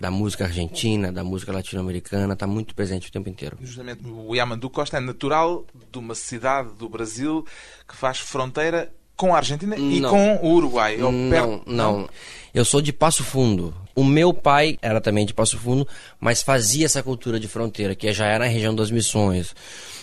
da 0.00 0.10
música 0.10 0.44
argentina, 0.44 1.12
da 1.12 1.22
música 1.22 1.52
latino-americana, 1.52 2.32
está 2.34 2.46
muito 2.46 2.74
presente 2.74 3.08
o 3.08 3.12
tempo 3.12 3.28
inteiro. 3.28 3.56
Justamente 3.62 4.02
o 4.04 4.34
Yamandu 4.34 4.68
Costa 4.68 4.96
é 4.96 5.00
natural 5.00 5.64
de 5.92 5.98
uma 5.98 6.14
cidade 6.14 6.70
do 6.78 6.88
Brasil 6.88 7.46
que 7.88 7.94
faz 7.96 8.18
fronteira 8.18 8.92
com 9.14 9.32
a 9.34 9.36
Argentina 9.36 9.76
e 9.76 10.00
Não. 10.00 10.10
com 10.10 10.36
o 10.48 10.54
Uruguai. 10.54 10.96
Não, 10.96 11.12
perto- 11.30 11.62
não. 11.66 12.08
Eu 12.52 12.64
sou 12.64 12.80
de 12.82 12.92
Passo 12.92 13.22
Fundo. 13.22 13.72
O 13.94 14.02
meu 14.02 14.34
pai 14.34 14.76
era 14.82 15.00
também 15.00 15.24
de 15.24 15.32
Passo 15.34 15.56
Fundo, 15.58 15.86
mas 16.18 16.42
fazia 16.42 16.86
essa 16.86 17.02
cultura 17.02 17.38
de 17.38 17.46
fronteira, 17.46 17.94
que 17.94 18.12
já 18.12 18.26
era 18.26 18.44
na 18.46 18.50
região 18.50 18.74
das 18.74 18.90
Missões. 18.90 19.54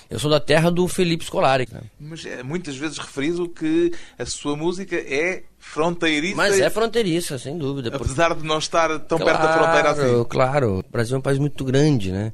Eu 0.09 0.17
sou 0.17 0.29
da 0.29 0.39
terra 0.39 0.71
do 0.71 0.87
Felipe 0.87 1.23
Scolari. 1.23 1.67
Mas 1.99 2.25
é 2.25 2.41
muitas 2.41 2.75
vezes 2.75 2.97
referido 2.97 3.47
que 3.47 3.91
a 4.17 4.25
sua 4.25 4.55
música 4.55 4.95
é 4.95 5.43
fronteiriça. 5.59 6.35
Mas 6.35 6.59
é 6.59 6.69
fronteiriça, 6.69 7.37
sem 7.37 7.57
dúvida. 7.57 7.91
porque- 7.91 8.05
Apesar 8.05 8.33
de 8.35 8.43
não 8.43 8.57
estar 8.57 8.87
tão 9.01 9.19
perto 9.19 9.41
da 9.41 9.53
fronteira 9.53 9.89
assim. 9.91 10.23
Claro, 10.27 10.79
o 10.79 10.91
Brasil 10.91 11.15
é 11.15 11.19
um 11.19 11.21
país 11.21 11.37
muito 11.37 11.63
grande, 11.63 12.11
né? 12.11 12.33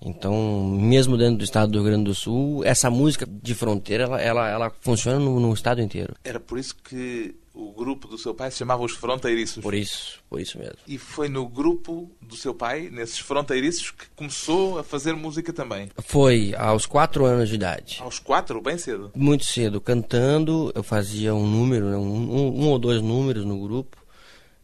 Então, 0.00 0.62
mesmo 0.78 1.16
dentro 1.16 1.38
do 1.38 1.44
estado 1.44 1.72
do 1.72 1.78
Rio 1.78 1.86
Grande 1.88 2.04
do 2.04 2.14
Sul, 2.14 2.62
essa 2.64 2.90
música 2.90 3.26
de 3.26 3.54
fronteira, 3.54 4.04
ela, 4.04 4.20
ela, 4.20 4.48
ela 4.48 4.72
funciona 4.82 5.18
no, 5.18 5.40
no 5.40 5.52
estado 5.54 5.80
inteiro. 5.80 6.14
Era 6.22 6.38
por 6.38 6.58
isso 6.58 6.76
que 6.84 7.34
o 7.58 7.72
grupo 7.72 8.06
do 8.06 8.18
seu 8.18 8.34
pai 8.34 8.50
se 8.50 8.58
chamava 8.58 8.82
Os 8.84 8.92
Fronteiriços. 8.92 9.62
Por 9.62 9.72
isso, 9.74 10.20
por 10.28 10.38
isso 10.40 10.58
mesmo. 10.58 10.76
E 10.86 10.98
foi 10.98 11.28
no 11.28 11.48
grupo 11.48 12.10
do 12.20 12.36
seu 12.36 12.54
pai, 12.54 12.90
nesses 12.92 13.18
fronteiriços, 13.18 13.90
que 13.92 14.04
começou 14.14 14.78
a 14.78 14.84
fazer 14.84 15.14
música 15.14 15.52
também. 15.52 15.88
Foi 16.04 16.54
aos 16.58 16.84
quatro 16.84 17.24
anos 17.24 17.48
de 17.48 17.54
idade. 17.54 17.98
Aos 18.02 18.18
quatro, 18.18 18.60
bem 18.60 18.76
cedo. 18.76 19.10
Muito 19.14 19.44
cedo, 19.46 19.80
cantando, 19.80 20.70
eu 20.74 20.82
fazia 20.82 21.34
um 21.34 21.46
número, 21.46 21.86
né, 21.90 21.96
um, 21.96 22.00
um- 22.02 22.60
um 22.64 22.68
ou 22.68 22.78
dois 22.78 23.00
números 23.00 23.44
no 23.44 23.58
grupo, 23.58 23.96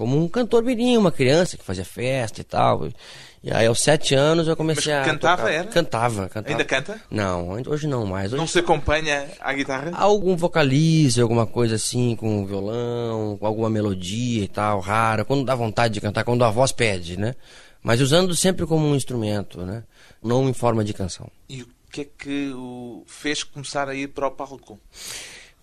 como 0.02 0.20
um 0.20 0.28
cantor 0.28 0.64
mirim, 0.64 0.96
uma 0.96 1.12
criança 1.12 1.56
que 1.56 1.62
fazia 1.62 1.84
festa 1.84 2.40
e 2.40 2.44
tal. 2.44 2.88
E 3.40 3.52
aí 3.52 3.66
aos 3.66 3.80
sete 3.80 4.16
anos 4.16 4.48
eu 4.48 4.56
comecei 4.56 4.92
Mas 4.92 5.02
a. 5.06 5.10
cantava, 5.12 5.36
tocar. 5.42 5.52
era? 5.52 5.68
Cantava, 5.68 6.28
cantava. 6.28 6.48
Ainda 6.48 6.64
canta? 6.64 7.00
Não, 7.08 7.50
hoje 7.68 7.86
não 7.86 8.04
mais. 8.04 8.32
Hoje 8.32 8.40
Não 8.40 8.48
se 8.48 8.58
acompanha 8.58 9.28
à 9.38 9.52
guitarra? 9.52 9.92
algum 9.94 10.34
vocalize, 10.36 11.20
alguma 11.20 11.46
coisa 11.46 11.76
assim, 11.76 12.16
com 12.16 12.44
violão, 12.44 13.36
com 13.38 13.46
alguma 13.46 13.70
melodia 13.70 14.42
e 14.42 14.48
tal, 14.48 14.80
rara, 14.80 15.24
quando 15.24 15.44
dá 15.44 15.54
vontade 15.54 15.94
de 15.94 16.00
cantar, 16.00 16.24
quando 16.24 16.44
a 16.44 16.50
voz 16.50 16.72
pede, 16.72 17.16
né? 17.16 17.36
Mas 17.80 18.00
usando 18.00 18.34
sempre 18.34 18.66
como 18.66 18.84
um 18.84 18.96
instrumento, 18.96 19.64
né? 19.64 19.84
Não 20.20 20.48
em 20.48 20.52
forma 20.52 20.82
de 20.82 20.92
canção. 20.92 21.28
E 21.48 21.62
o 21.62 21.68
que 21.92 22.00
é 22.00 22.06
que 22.18 22.52
o 22.56 23.04
fez 23.06 23.44
começar 23.44 23.88
a 23.88 23.94
ir 23.94 24.08
para 24.08 24.26
o 24.26 24.30
palco? 24.32 24.80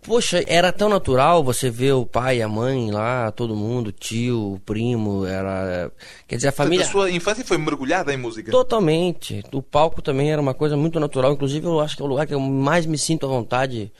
Poxa, 0.01 0.43
era 0.47 0.71
tão 0.71 0.87
natural 0.87 1.43
você 1.43 1.69
ver 1.69 1.91
o 1.91 2.05
pai, 2.05 2.41
a 2.41 2.47
mãe 2.47 2.89
lá, 2.89 3.31
todo 3.31 3.55
mundo, 3.55 3.91
tio, 3.91 4.59
primo, 4.65 5.25
era. 5.25 5.91
Quer 6.27 6.37
dizer, 6.37 6.47
a 6.47 6.51
família. 6.53 6.85
A 6.85 6.89
sua 6.89 7.11
infância 7.11 7.43
foi 7.43 7.57
mergulhada 7.57 8.13
em 8.13 8.17
música. 8.17 8.49
Totalmente. 8.49 9.43
O 9.51 9.61
palco 9.61 10.01
também 10.01 10.31
era 10.31 10.41
uma 10.41 10.53
coisa 10.53 10.77
muito 10.77 10.99
natural. 10.99 11.33
Inclusive, 11.33 11.65
eu 11.65 11.81
acho 11.81 11.97
que 11.97 12.01
é 12.01 12.05
o 12.05 12.07
lugar 12.07 12.25
que 12.25 12.33
eu 12.33 12.39
mais 12.39 12.85
me 12.85 12.97
sinto 12.97 13.25
à 13.25 13.29
vontade 13.29 13.91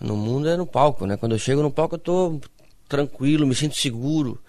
no 0.00 0.16
mundo 0.16 0.48
é 0.48 0.56
no 0.56 0.66
palco, 0.66 1.04
né? 1.04 1.16
Quando 1.16 1.32
eu 1.32 1.38
chego 1.38 1.62
no 1.62 1.70
palco, 1.70 1.96
eu 1.96 1.98
tô 1.98 2.40
tranquilo, 2.88 3.46
me 3.46 3.54
sinto 3.54 3.76
seguro. 3.76 4.40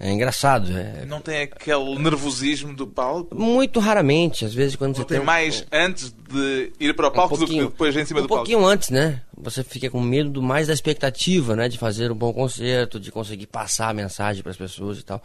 É 0.00 0.12
engraçado. 0.12 0.70
É... 0.78 1.04
Não 1.06 1.20
tem 1.20 1.40
aquele 1.42 1.98
nervosismo 1.98 2.72
do 2.72 2.86
palco? 2.86 3.34
Muito 3.34 3.80
raramente, 3.80 4.44
às 4.44 4.54
vezes, 4.54 4.76
quando 4.76 4.90
Ou 4.90 4.96
você 4.96 5.04
tem 5.04 5.16
tem. 5.16 5.20
um- 5.20 5.24
mais 5.26 5.66
antes 5.72 6.10
de 6.12 6.72
ir 6.78 6.94
para 6.94 7.06
o 7.08 7.10
um 7.10 7.12
palco 7.12 7.36
do 7.36 7.46
que 7.46 7.58
depois 7.60 7.96
em 7.96 8.04
cima 8.04 8.20
um 8.20 8.22
do 8.22 8.28
palco? 8.28 8.44
pouquinho 8.44 8.64
antes, 8.64 8.90
né? 8.90 9.22
Você 9.36 9.64
fica 9.64 9.90
com 9.90 10.00
medo 10.00 10.30
do 10.30 10.40
mais 10.42 10.68
da 10.68 10.72
expectativa, 10.72 11.56
né? 11.56 11.68
De 11.68 11.76
fazer 11.78 12.12
um 12.12 12.14
bom 12.14 12.32
concerto, 12.32 13.00
de 13.00 13.10
conseguir 13.10 13.46
passar 13.48 13.88
a 13.88 13.94
mensagem 13.94 14.40
para 14.40 14.52
as 14.52 14.56
pessoas 14.56 15.00
e 15.00 15.02
tal, 15.02 15.20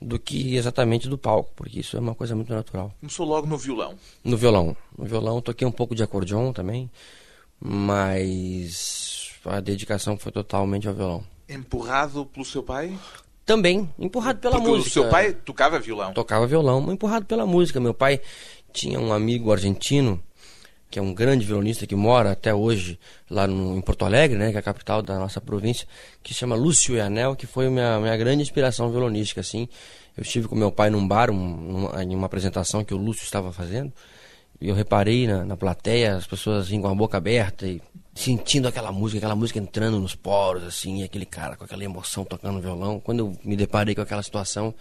do 0.00 0.18
que 0.20 0.54
exatamente 0.54 1.08
do 1.08 1.18
palco, 1.18 1.50
porque 1.56 1.80
isso 1.80 1.96
é 1.96 2.00
uma 2.00 2.14
coisa 2.14 2.36
muito 2.36 2.52
natural. 2.54 2.94
Começou 3.00 3.26
logo 3.26 3.46
no 3.48 3.58
violão. 3.58 3.94
No 4.22 4.36
violão. 4.36 4.76
No 4.96 5.04
violão 5.04 5.36
eu 5.36 5.42
toquei 5.42 5.66
um 5.66 5.72
pouco 5.72 5.96
de 5.96 6.02
acordeon 6.04 6.52
também, 6.52 6.88
mas 7.60 9.30
a 9.44 9.58
dedicação 9.60 10.16
foi 10.16 10.30
totalmente 10.30 10.86
ao 10.86 10.94
violão. 10.94 11.24
Empurrado 11.48 12.24
pelo 12.26 12.44
seu 12.44 12.62
pai? 12.62 12.96
Também, 13.52 13.86
empurrado 13.98 14.38
pela 14.38 14.54
Porque 14.56 14.68
música. 14.70 14.88
o 14.88 14.92
seu 14.92 15.08
pai 15.10 15.34
tocava 15.34 15.78
violão. 15.78 16.14
tocava 16.14 16.46
violão, 16.46 16.90
empurrado 16.90 17.26
pela 17.26 17.44
música. 17.44 17.78
Meu 17.78 17.92
pai 17.92 18.18
tinha 18.72 18.98
um 18.98 19.12
amigo 19.12 19.52
argentino, 19.52 20.18
que 20.90 20.98
é 20.98 21.02
um 21.02 21.12
grande 21.12 21.44
violonista 21.44 21.86
que 21.86 21.94
mora 21.94 22.30
até 22.32 22.54
hoje 22.54 22.98
lá 23.28 23.46
no, 23.46 23.76
em 23.76 23.80
Porto 23.82 24.06
Alegre, 24.06 24.38
né, 24.38 24.50
que 24.50 24.56
é 24.56 24.60
a 24.60 24.62
capital 24.62 25.02
da 25.02 25.18
nossa 25.18 25.38
província, 25.38 25.86
que 26.22 26.32
se 26.32 26.40
chama 26.40 26.56
Lúcio 26.56 26.96
Yanel, 26.96 27.36
que 27.36 27.46
foi 27.46 27.68
minha, 27.68 28.00
minha 28.00 28.16
grande 28.16 28.40
inspiração 28.40 28.90
violonística, 28.90 29.42
assim. 29.42 29.68
Eu 30.16 30.22
estive 30.22 30.48
com 30.48 30.56
meu 30.56 30.72
pai 30.72 30.88
num 30.88 31.06
bar, 31.06 31.30
um, 31.30 31.34
numa, 31.34 32.02
em 32.02 32.16
uma 32.16 32.24
apresentação 32.24 32.82
que 32.82 32.94
o 32.94 32.96
Lúcio 32.96 33.24
estava 33.24 33.52
fazendo, 33.52 33.92
e 34.62 34.70
eu 34.70 34.74
reparei 34.74 35.26
na, 35.26 35.44
na 35.44 35.58
plateia, 35.58 36.16
as 36.16 36.26
pessoas 36.26 36.66
assim 36.66 36.80
com 36.80 36.88
a 36.88 36.94
boca 36.94 37.18
aberta 37.18 37.66
e 37.66 37.82
sentindo 38.14 38.68
aquela 38.68 38.92
música, 38.92 39.18
aquela 39.18 39.36
música 39.36 39.58
entrando 39.58 39.98
nos 39.98 40.14
poros, 40.14 40.64
assim, 40.64 41.02
aquele 41.02 41.26
cara 41.26 41.56
com 41.56 41.64
aquela 41.64 41.82
emoção 41.84 42.24
tocando 42.24 42.60
violão. 42.60 43.00
Quando 43.00 43.20
eu 43.20 43.32
me 43.44 43.56
deparei 43.56 43.94
com 43.94 44.02
aquela 44.02 44.22
situação, 44.22 44.74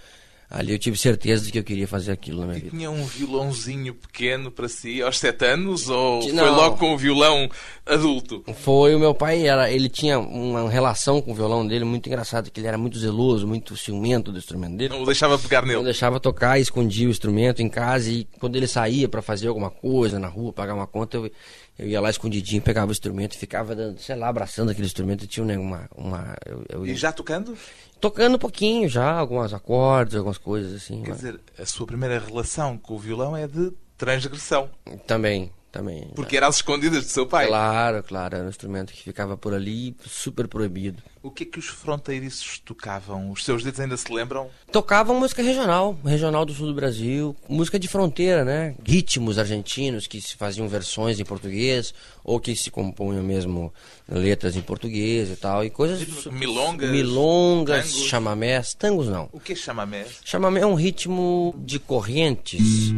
ali 0.50 0.74
eu 0.74 0.78
tive 0.80 0.98
certeza 0.98 1.46
de 1.46 1.52
que 1.54 1.60
eu 1.60 1.64
queria 1.64 1.88
fazer 1.88 2.12
aquilo 2.12 2.42
na 2.42 2.48
minha 2.48 2.58
E 2.58 2.62
vida. 2.64 2.76
tinha 2.76 2.92
um 2.92 3.06
violãozinho 3.06 3.94
pequeno 3.96 4.52
para 4.52 4.68
si 4.68 5.02
aos 5.02 5.18
sete 5.18 5.46
anos? 5.46 5.88
Ou 5.90 6.20
Não. 6.34 6.44
foi 6.46 6.50
logo 6.50 6.76
com 6.78 6.94
o 6.94 6.98
violão 6.98 7.50
adulto. 7.86 8.44
Foi 8.56 8.94
o 8.94 9.00
meu 9.00 9.14
pai, 9.16 9.48
era, 9.48 9.72
ele 9.72 9.88
tinha 9.88 10.20
uma 10.20 10.70
relação 10.70 11.22
com 11.22 11.32
o 11.32 11.36
violão 11.36 11.66
dele 11.66 11.86
muito 11.86 12.08
engraçada, 12.08 12.50
que 12.50 12.60
ele 12.60 12.68
era 12.68 12.78
muito 12.78 13.00
zeloso, 13.00 13.48
muito 13.48 13.78
ciumento 13.78 14.30
do 14.30 14.38
instrumento 14.38 14.76
dele. 14.76 14.94
Não 14.94 15.04
o 15.04 15.06
deixava 15.06 15.40
pegar 15.40 15.66
nele. 15.66 15.82
deixava 15.86 16.20
tocar, 16.20 16.60
escondia 16.60 17.08
o 17.08 17.12
instrumento 17.12 17.62
em 17.62 17.70
casa 17.70 18.12
e 18.12 18.26
quando 18.42 18.58
ele 18.58 18.68
saía 18.68 19.08
para 19.08 19.22
fazer 19.22 19.48
alguma 19.48 19.70
coisa 19.70 20.20
na 20.20 20.28
rua, 20.28 20.52
pagar 20.52 20.74
uma 20.76 20.86
conta, 20.88 21.16
eu, 21.16 21.32
eu 21.80 21.88
ia 21.88 22.00
lá 22.02 22.10
escondidinho, 22.10 22.62
pegava 22.62 22.90
o 22.90 22.92
instrumento 22.92 23.34
e 23.34 23.38
ficava, 23.38 23.76
dando, 23.76 24.00
sei 24.00 24.16
lá, 24.16 24.28
abraçando 24.28 24.70
aquele 24.72 24.86
instrumento. 24.88 25.26
Tinha 25.28 25.46
né, 25.46 25.58
uma. 25.58 25.90
uma 25.96 26.36
eu, 26.46 26.64
eu 26.70 26.86
E 26.86 26.96
já 26.96 27.12
tocando? 27.12 27.58
tocando 28.00 28.36
um 28.36 28.40
pouquinho 28.40 28.90
já, 28.90 29.12
alguns 29.12 29.54
acordes, 29.54 30.16
algumas 30.16 30.38
coisas 30.38 30.74
assim. 30.74 31.02
Quer 31.04 31.10
mas- 31.12 31.18
dizer, 31.20 31.40
a 31.58 31.66
sua 31.66 31.86
primeira 31.88 32.20
relação 32.20 32.78
com 32.78 32.96
o 32.96 33.00
violão 33.00 33.36
é 33.38 33.48
de 33.48 33.72
transgressão. 33.98 34.70
Também, 35.06 35.52
também. 35.72 36.10
Porque 36.16 36.36
era 36.38 36.48
às 36.48 36.58
escondidas 36.58 37.06
do 37.06 37.10
seu 37.10 37.26
pai. 37.26 37.48
Claro, 37.48 38.04
claro, 38.04 38.36
era 38.36 38.46
um 38.46 38.50
instrumento 38.50 38.92
que 38.92 39.02
ficava 39.02 39.38
por 39.38 39.54
ali, 39.54 39.96
super 40.06 40.48
proibido. 40.48 41.02
O 41.24 41.30
que 41.30 41.44
é 41.44 41.46
que 41.46 41.60
os 41.60 41.68
fronteiriços 41.68 42.60
tocavam? 42.66 43.32
Os 43.32 43.46
seus 43.46 43.64
dedos 43.64 43.80
ainda 43.80 43.96
se 43.96 44.12
lembram? 44.12 44.50
Tocavam 44.72 45.20
música 45.20 45.44
regional, 45.44 45.98
regional 46.04 46.46
do 46.46 46.54
sul 46.54 46.68
do 46.68 46.74
Brasil, 46.74 47.36
música 47.48 47.78
de 47.80 47.88
fronteira, 47.88 48.44
né? 48.44 48.76
Ritmos 48.84 49.38
argentinos 49.38 50.08
que 50.08 50.20
se 50.20 50.36
faziam 50.36 50.68
versões 50.68 51.20
em 51.20 51.26
português 51.26 51.94
ou 52.24 52.40
que 52.40 52.56
se 52.56 52.72
compunham 52.72 53.24
mesmo 53.24 53.72
letras 54.10 54.56
em 54.56 54.62
português 54.62 55.30
e 55.30 55.36
tal, 55.36 55.64
e 55.64 55.70
coisas 55.70 56.26
Milongas, 56.26 56.90
milongas, 56.90 57.92
tangos? 57.92 58.08
chamamés, 58.08 58.74
tangos 58.74 59.08
não. 59.08 59.30
O 59.32 59.40
que 59.40 59.54
é 59.54 59.56
chamamé? 59.56 60.06
Chamamé 60.26 60.62
é 60.62 60.66
um 60.66 60.76
ritmo 60.76 61.54
de 61.60 61.80
correntes. 61.80 62.92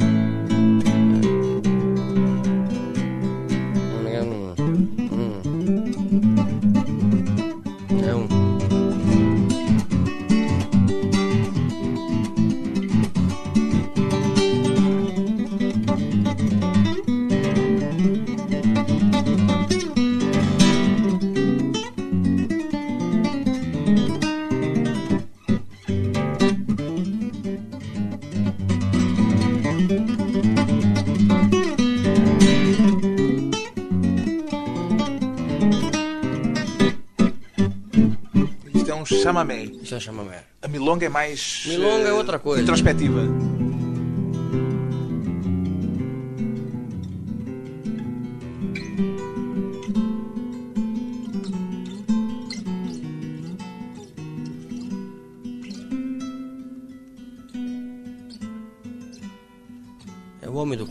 Um 39.12 39.22
chamamé. 39.22 39.70
É 39.92 40.00
chamamé. 40.00 40.44
A 40.62 40.68
milonga 40.68 41.06
é 41.06 41.10
mais. 41.10 41.64
Milonga 41.68 42.08
é 42.08 42.10
eh, 42.10 42.14
outra 42.14 42.40
coisa. 42.40 42.62
Introspectiva. 42.62 43.22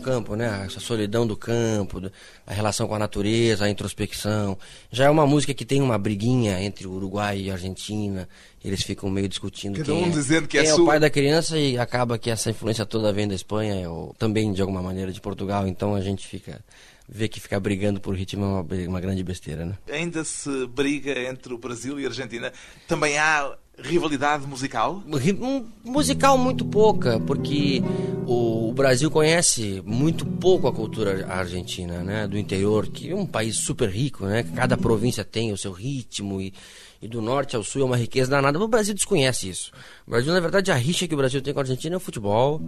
Campo, 0.03 0.35
né? 0.35 0.63
Essa 0.65 0.79
solidão 0.79 1.25
do 1.25 1.35
campo, 1.35 2.01
a 2.45 2.53
relação 2.53 2.87
com 2.87 2.95
a 2.95 2.99
natureza, 2.99 3.65
a 3.65 3.69
introspecção. 3.69 4.57
Já 4.91 5.05
é 5.05 5.09
uma 5.09 5.25
música 5.25 5.53
que 5.53 5.65
tem 5.65 5.81
uma 5.81 5.97
briguinha 5.97 6.61
entre 6.61 6.85
o 6.85 6.91
Uruguai 6.91 7.39
e 7.39 7.49
a 7.49 7.53
Argentina. 7.53 8.27
Eles 8.63 8.83
ficam 8.83 9.09
meio 9.09 9.27
discutindo 9.27 9.77
Cada 9.77 9.85
quem, 9.85 10.03
um 10.03 10.09
dizendo 10.09 10.47
que 10.47 10.57
é 10.57 10.65
é 10.65 10.75
o 10.75 10.85
pai 10.85 10.99
da 10.99 11.09
criança 11.09 11.57
e 11.57 11.77
acaba 11.77 12.17
que 12.17 12.29
essa 12.29 12.49
influência 12.49 12.85
toda 12.85 13.11
vem 13.11 13.27
da 13.27 13.35
Espanha 13.35 13.89
ou 13.89 14.13
também 14.13 14.53
de 14.53 14.61
alguma 14.61 14.81
maneira 14.81 15.11
de 15.11 15.19
Portugal. 15.19 15.67
Então 15.67 15.95
a 15.95 16.01
gente 16.01 16.27
fica 16.27 16.61
vê 17.07 17.27
que 17.27 17.39
ficar 17.39 17.59
brigando 17.59 17.99
por 17.99 18.15
ritmo 18.15 18.43
é 18.43 18.47
uma, 18.47 18.89
uma 18.89 19.01
grande 19.01 19.23
besteira, 19.23 19.65
né? 19.65 19.77
Ainda 19.91 20.23
se 20.23 20.65
briga 20.67 21.19
entre 21.29 21.53
o 21.53 21.57
Brasil 21.57 21.99
e 21.99 22.05
a 22.05 22.07
Argentina. 22.07 22.51
Também 22.87 23.17
há 23.17 23.55
rivalidade 23.77 24.45
musical? 24.47 25.03
Ri- 25.19 25.33
um 25.33 25.65
musical 25.83 26.37
muito 26.37 26.63
pouca, 26.65 27.19
porque 27.19 27.81
o, 28.25 28.71
Brasil 28.73 29.09
conhece 29.11 29.81
muito 29.85 30.25
pouco 30.25 30.67
a 30.67 30.73
cultura 30.73 31.27
argentina, 31.27 32.03
né, 32.03 32.27
do 32.27 32.37
interior, 32.37 32.87
que 32.87 33.11
é 33.11 33.15
um 33.15 33.25
país 33.25 33.57
super 33.57 33.89
rico, 33.89 34.25
né, 34.25 34.43
cada 34.55 34.75
província 34.75 35.23
tem 35.23 35.51
o 35.51 35.57
seu 35.57 35.71
ritmo 35.71 36.41
e, 36.41 36.51
e 37.01 37.07
do 37.07 37.21
norte 37.21 37.55
ao 37.55 37.63
sul 37.63 37.83
é 37.83 37.85
uma 37.85 37.97
riqueza 37.97 38.31
danada. 38.31 38.57
Mas 38.57 38.65
o 38.65 38.69
Brasil 38.69 38.93
desconhece 38.93 39.49
isso. 39.49 39.71
O 40.07 40.11
Brasil, 40.11 40.33
na 40.33 40.39
verdade, 40.39 40.71
a 40.71 40.75
rixa 40.75 41.07
que 41.07 41.13
o 41.13 41.17
Brasil 41.17 41.41
tem 41.41 41.53
com 41.53 41.59
a 41.59 41.63
Argentina 41.63 41.95
é 41.95 41.97
o 41.97 41.99
futebol, 41.99 42.61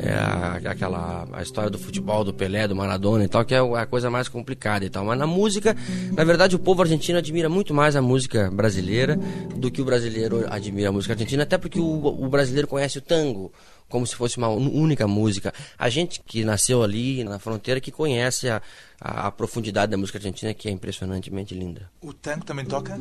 é 0.00 0.68
aquela 0.68 1.28
a 1.32 1.42
história 1.42 1.68
do 1.68 1.78
futebol 1.78 2.24
do 2.24 2.32
Pelé, 2.32 2.66
do 2.66 2.74
Maradona 2.76 3.24
e 3.24 3.28
tal, 3.28 3.44
que 3.44 3.54
é 3.54 3.58
a 3.58 3.86
coisa 3.86 4.10
mais 4.10 4.28
complicada 4.28 4.84
e 4.84 4.90
tal. 4.90 5.04
Mas 5.04 5.18
na 5.18 5.26
música, 5.26 5.76
na 6.12 6.24
verdade, 6.24 6.56
o 6.56 6.58
povo 6.58 6.80
argentino 6.82 7.18
admira 7.18 7.48
muito 7.48 7.74
mais 7.74 7.94
a 7.94 8.00
música 8.02 8.50
brasileira 8.50 9.18
do 9.56 9.70
que 9.70 9.82
o 9.82 9.84
brasileiro 9.84 10.41
admira 10.48 10.88
a 10.88 10.92
música 10.92 11.14
argentina, 11.14 11.42
até 11.42 11.58
porque 11.58 11.80
o, 11.80 12.06
o 12.06 12.28
brasileiro 12.28 12.68
conhece 12.68 12.98
o 12.98 13.02
tango 13.02 13.52
como 13.92 14.06
se 14.06 14.16
fosse 14.16 14.38
uma 14.38 14.48
única 14.48 15.06
música. 15.06 15.52
A 15.78 15.90
gente 15.90 16.22
que 16.24 16.44
nasceu 16.44 16.82
ali 16.82 17.22
na 17.22 17.38
fronteira 17.38 17.78
que 17.78 17.92
conhece 17.92 18.48
a, 18.48 18.62
a, 18.98 19.26
a 19.26 19.30
profundidade 19.30 19.92
da 19.92 19.98
música 19.98 20.16
argentina, 20.16 20.54
que 20.54 20.66
é 20.66 20.72
impressionantemente 20.72 21.54
linda. 21.54 21.90
O 22.00 22.14
tango 22.14 22.42
também 22.42 22.64
toca? 22.64 22.98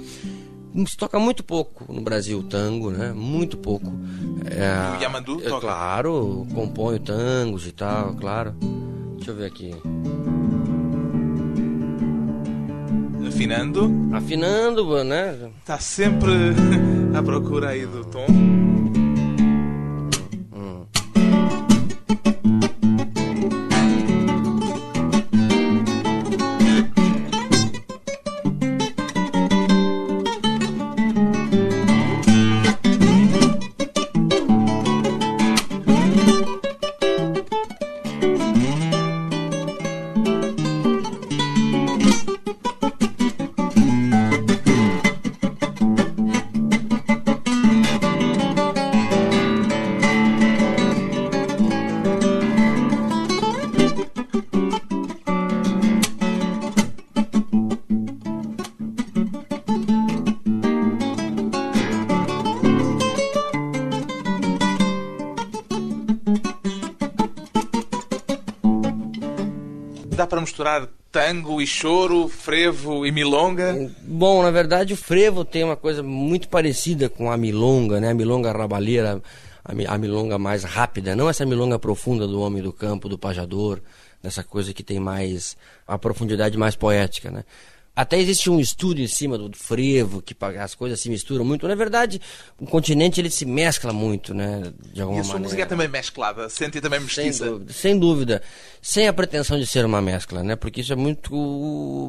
Se 0.85 0.97
toca 0.97 1.17
muito 1.17 1.45
pouco 1.45 1.91
no 1.91 2.01
Brasil 2.01 2.39
o 2.39 2.43
tango, 2.43 2.91
né? 2.91 3.13
Muito 3.13 3.57
pouco. 3.57 3.87
É, 4.45 4.97
o 4.97 5.01
Yamandu 5.01 5.41
é, 5.41 5.47
toca? 5.47 5.61
Claro, 5.61 6.45
compõe 6.53 6.99
tangos 6.99 7.65
e 7.65 7.71
tal, 7.71 8.13
claro. 8.15 8.53
Deixa 9.15 9.31
eu 9.31 9.35
ver 9.35 9.45
aqui. 9.45 9.73
Afinando. 13.27 13.89
Afinando, 14.13 15.03
né? 15.05 15.51
Está 15.61 15.79
sempre 15.79 16.31
à 17.13 17.21
procura 17.21 17.69
aí 17.69 17.85
do 17.85 18.03
tom. 18.05 18.60
E 71.61 71.67
choro, 71.67 72.27
frevo 72.27 73.05
e 73.05 73.11
milonga? 73.11 73.91
Bom, 74.03 74.41
na 74.43 74.51
verdade 74.51 74.93
o 74.93 74.97
frevo 74.97 75.45
tem 75.45 75.63
uma 75.63 75.75
coisa 75.77 76.01
muito 76.03 76.49
parecida 76.49 77.07
com 77.09 77.31
a 77.31 77.37
milonga, 77.37 77.99
né? 77.99 78.09
A 78.09 78.13
milonga 78.13 78.51
rabaleira, 78.51 79.21
a, 79.63 79.73
mi- 79.73 79.85
a 79.87 79.97
milonga 79.97 80.37
mais 80.37 80.63
rápida, 80.63 81.15
não 81.15 81.29
essa 81.29 81.45
milonga 81.45 81.77
profunda 81.79 82.27
do 82.27 82.41
homem 82.41 82.61
do 82.61 82.73
campo, 82.73 83.07
do 83.07 83.17
pajador, 83.17 83.79
dessa 84.21 84.43
coisa 84.43 84.73
que 84.73 84.83
tem 84.83 84.99
mais 84.99 85.55
a 85.87 85.97
profundidade 85.97 86.57
mais 86.57 86.75
poética, 86.75 87.31
né? 87.31 87.43
Até 87.93 88.17
existe 88.19 88.49
um 88.49 88.57
estudo 88.59 89.01
em 89.01 89.07
cima 89.07 89.37
do 89.37 89.51
frevo, 89.55 90.21
que 90.21 90.33
as 90.57 90.73
coisas 90.73 90.99
se 91.01 91.09
misturam 91.09 91.43
muito. 91.43 91.67
Na 91.67 91.75
verdade, 91.75 92.21
o 92.57 92.65
continente 92.65 93.19
ele 93.19 93.29
se 93.29 93.45
mescla 93.45 93.91
muito, 93.91 94.33
né? 94.33 94.71
De 94.93 94.99
E 94.99 95.01
alguma 95.01 95.19
a 95.19 95.23
sua 95.23 95.33
maneira. 95.33 95.39
música 95.43 95.61
é 95.63 95.65
também 95.65 95.87
mesclada, 95.89 96.47
sente 96.49 96.79
também 96.79 96.99
Sem 97.01 97.25
mestiça. 97.25 97.45
dúvida, 97.45 97.73
sem 97.73 97.99
dúvida. 97.99 98.41
Sem 98.81 99.07
a 99.09 99.13
pretensão 99.13 99.59
de 99.59 99.67
ser 99.67 99.83
uma 99.85 100.01
mescla, 100.01 100.41
né? 100.41 100.55
Porque 100.55 100.79
isso 100.79 100.93
é 100.93 100.95
muito, 100.95 101.33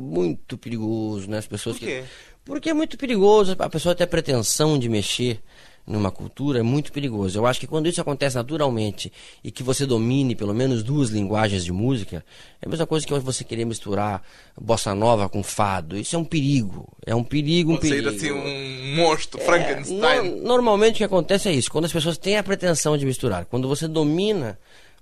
muito 0.01 0.57
perigoso, 0.57 1.29
né? 1.29 1.39
As 1.39 1.47
pessoas 1.49 1.77
Por 1.79 1.85
quê? 1.87 2.03
que. 2.03 2.33
Porque 2.45 2.71
é 2.71 2.75
muito 2.75 2.97
perigoso, 2.97 3.55
a 3.59 3.69
pessoa 3.71 3.95
ter 3.95 4.05
a 4.05 4.07
pretensão 4.09 4.77
de 4.79 4.89
mexer 4.89 5.41
numa 5.87 6.11
cultura 6.11 6.61
é 6.61 6.63
muito 6.63 6.93
perigoso. 6.93 7.37
Eu 7.39 7.47
acho 7.47 7.59
que 7.59 7.67
quando 7.67 7.89
isso 7.89 8.01
acontece 8.01 8.37
naturalmente 8.37 9.13
e 9.43 9.51
que 9.51 9.63
você 9.63 9.85
domine 9.85 10.35
pelo 10.37 10.55
menos 10.55 10.83
duas 10.83 11.11
linguagens 11.11 11.65
de 11.65 11.73
música, 11.73 12.25
é 12.61 12.67
a 12.67 12.69
mesma 12.69 12.87
coisa 12.87 13.05
que 13.07 13.13
você 13.19 13.43
querer 13.43 13.65
misturar 13.65 14.23
bossa 14.61 14.95
nova 14.95 15.29
com 15.29 15.43
fado. 15.43 15.97
Isso 15.97 16.15
é 16.15 16.19
um 16.19 16.25
perigo. 16.25 16.89
É 17.05 17.15
um 17.15 17.25
perigo, 17.25 17.73
um 17.73 17.77
Pode 17.77 17.89
perigo. 17.89 18.09
assim 18.11 18.31
um 18.31 18.97
monstro, 18.97 19.41
Frankenstein. 19.41 20.31
No- 20.31 20.43
normalmente 20.45 20.95
o 20.95 20.99
que 20.99 21.05
acontece 21.05 21.49
é 21.49 21.53
isso. 21.53 21.71
Quando 21.71 21.87
as 21.87 21.93
pessoas 21.93 22.17
têm 22.17 22.37
a 22.37 22.43
pretensão 22.43 22.97
de 22.97 23.05
misturar, 23.05 23.45
quando 23.47 23.67
você 23.67 23.89
domina 23.89 24.59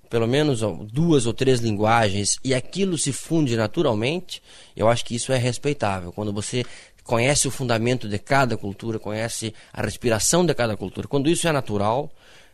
pelo 0.08 0.26
menos 0.26 0.60
duas 0.92 1.24
ou 1.24 1.32
três 1.32 1.60
linguagens 1.60 2.30
e 2.42 2.52
aquilo 2.52 2.98
se 2.98 3.12
funde 3.12 3.54
naturalmente, 3.54 4.42
eu 4.76 4.88
acho 4.88 5.04
que 5.04 5.14
isso 5.14 5.30
é 5.32 5.36
respeitável. 5.38 6.10
Quando 6.10 6.32
você 6.32 6.64
conhece 7.04 7.48
o 7.48 7.50
fundamento 7.50 8.08
de 8.08 8.18
cada 8.18 8.56
cultura, 8.56 8.98
conhece 8.98 9.54
a 9.72 9.82
respiração 9.82 10.44
de 10.44 10.54
cada 10.54 10.76
cultura, 10.76 11.08
quando 11.08 11.28
isso 11.28 11.46
é 11.48 11.52
natural, 11.52 12.10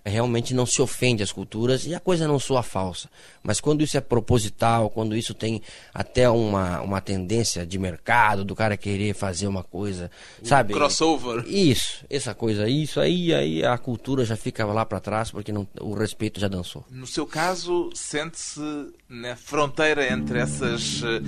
realmente 0.07 0.55
não 0.55 0.65
se 0.65 0.81
ofende 0.81 1.23
as 1.23 1.33
culturas 1.33 1.85
e 1.87 1.95
a 1.95 2.01
coisa 2.01 2.27
não 2.29 2.39
soa 2.39 2.63
falsa. 2.63 3.09
Mas 3.43 3.61
quando 3.61 3.83
isso 3.83 3.97
é 3.97 4.01
proposital, 4.01 4.89
quando 4.91 5.17
isso 5.17 5.35
tem 5.35 5.61
até 5.93 6.29
uma, 6.31 6.81
uma 6.81 7.01
tendência 7.01 7.67
de 7.67 7.79
mercado, 7.79 8.45
do 8.45 8.55
cara 8.55 8.77
querer 8.77 9.15
fazer 9.15 9.47
uma 9.47 9.63
coisa, 9.63 10.11
sabe? 10.43 10.75
crossover. 10.75 11.45
Isso, 11.47 12.05
essa 12.09 12.35
coisa, 12.35 12.69
isso 12.69 13.01
aí, 13.01 13.35
aí 13.35 13.65
a 13.65 13.77
cultura 13.79 14.25
já 14.25 14.37
fica 14.37 14.65
lá 14.65 14.85
para 14.85 15.01
trás 15.01 15.31
porque 15.31 15.53
não, 15.53 15.67
o 15.81 15.95
respeito 15.95 16.41
já 16.41 16.49
dançou. 16.49 16.85
No 16.91 17.07
seu 17.07 17.27
caso, 17.27 17.91
sente-se 17.95 18.61
na 19.09 19.37
fronteira 19.37 20.13
entre 20.13 20.39
essas 20.39 21.03
eh, 21.03 21.21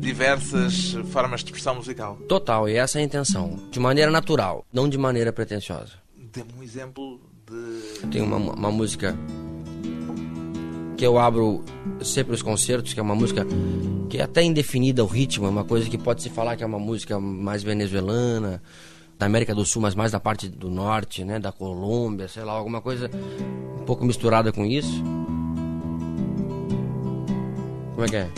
diversas 0.00 0.94
formas 1.10 1.40
de 1.40 1.46
expressão 1.46 1.76
musical. 1.76 2.16
Total, 2.28 2.68
e 2.68 2.74
essa 2.74 2.98
é 2.98 3.02
a 3.02 3.04
intenção. 3.04 3.68
De 3.70 3.78
maneira 3.78 4.10
natural, 4.10 4.64
não 4.72 4.88
de 4.88 4.98
maneira 4.98 5.32
pretensiosa. 5.32 5.92
Dê-me 6.16 6.52
um 6.58 6.62
exemplo. 6.62 7.20
Tem 8.10 8.20
uma, 8.20 8.36
uma 8.36 8.70
música 8.70 9.16
que 10.96 11.06
eu 11.06 11.18
abro 11.18 11.64
sempre 12.02 12.34
os 12.34 12.42
concertos, 12.42 12.94
que 12.94 13.00
é 13.00 13.02
uma 13.02 13.14
música 13.14 13.46
que 14.08 14.18
é 14.18 14.22
até 14.22 14.42
indefinida 14.42 15.02
o 15.02 15.06
ritmo, 15.06 15.46
é 15.46 15.48
uma 15.48 15.64
coisa 15.64 15.88
que 15.88 15.98
pode 15.98 16.22
se 16.22 16.28
falar 16.28 16.56
que 16.56 16.62
é 16.62 16.66
uma 16.66 16.78
música 16.78 17.18
mais 17.18 17.62
venezuelana, 17.62 18.62
da 19.18 19.26
América 19.26 19.54
do 19.54 19.64
Sul, 19.64 19.80
mas 19.80 19.94
mais 19.94 20.12
da 20.12 20.18
parte 20.18 20.48
do 20.48 20.68
norte, 20.68 21.24
né, 21.24 21.38
da 21.38 21.52
Colômbia, 21.52 22.26
sei 22.28 22.42
lá, 22.42 22.52
alguma 22.52 22.80
coisa 22.80 23.10
um 23.80 23.84
pouco 23.84 24.04
misturada 24.04 24.52
com 24.52 24.64
isso. 24.64 25.02
Como 27.94 28.04
é 28.04 28.08
que 28.08 28.16
é? 28.16 28.28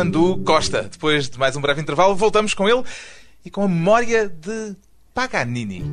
Yamandu 0.00 0.38
Costa. 0.44 0.88
Depois 0.90 1.28
de 1.28 1.38
mais 1.38 1.56
um 1.56 1.60
breve 1.60 1.80
intervalo, 1.80 2.16
voltamos 2.16 2.54
com 2.54 2.66
ele 2.66 2.82
e 3.44 3.50
com 3.50 3.64
a 3.64 3.68
memória 3.68 4.28
de 4.28 4.74
Paganini. 5.12 5.84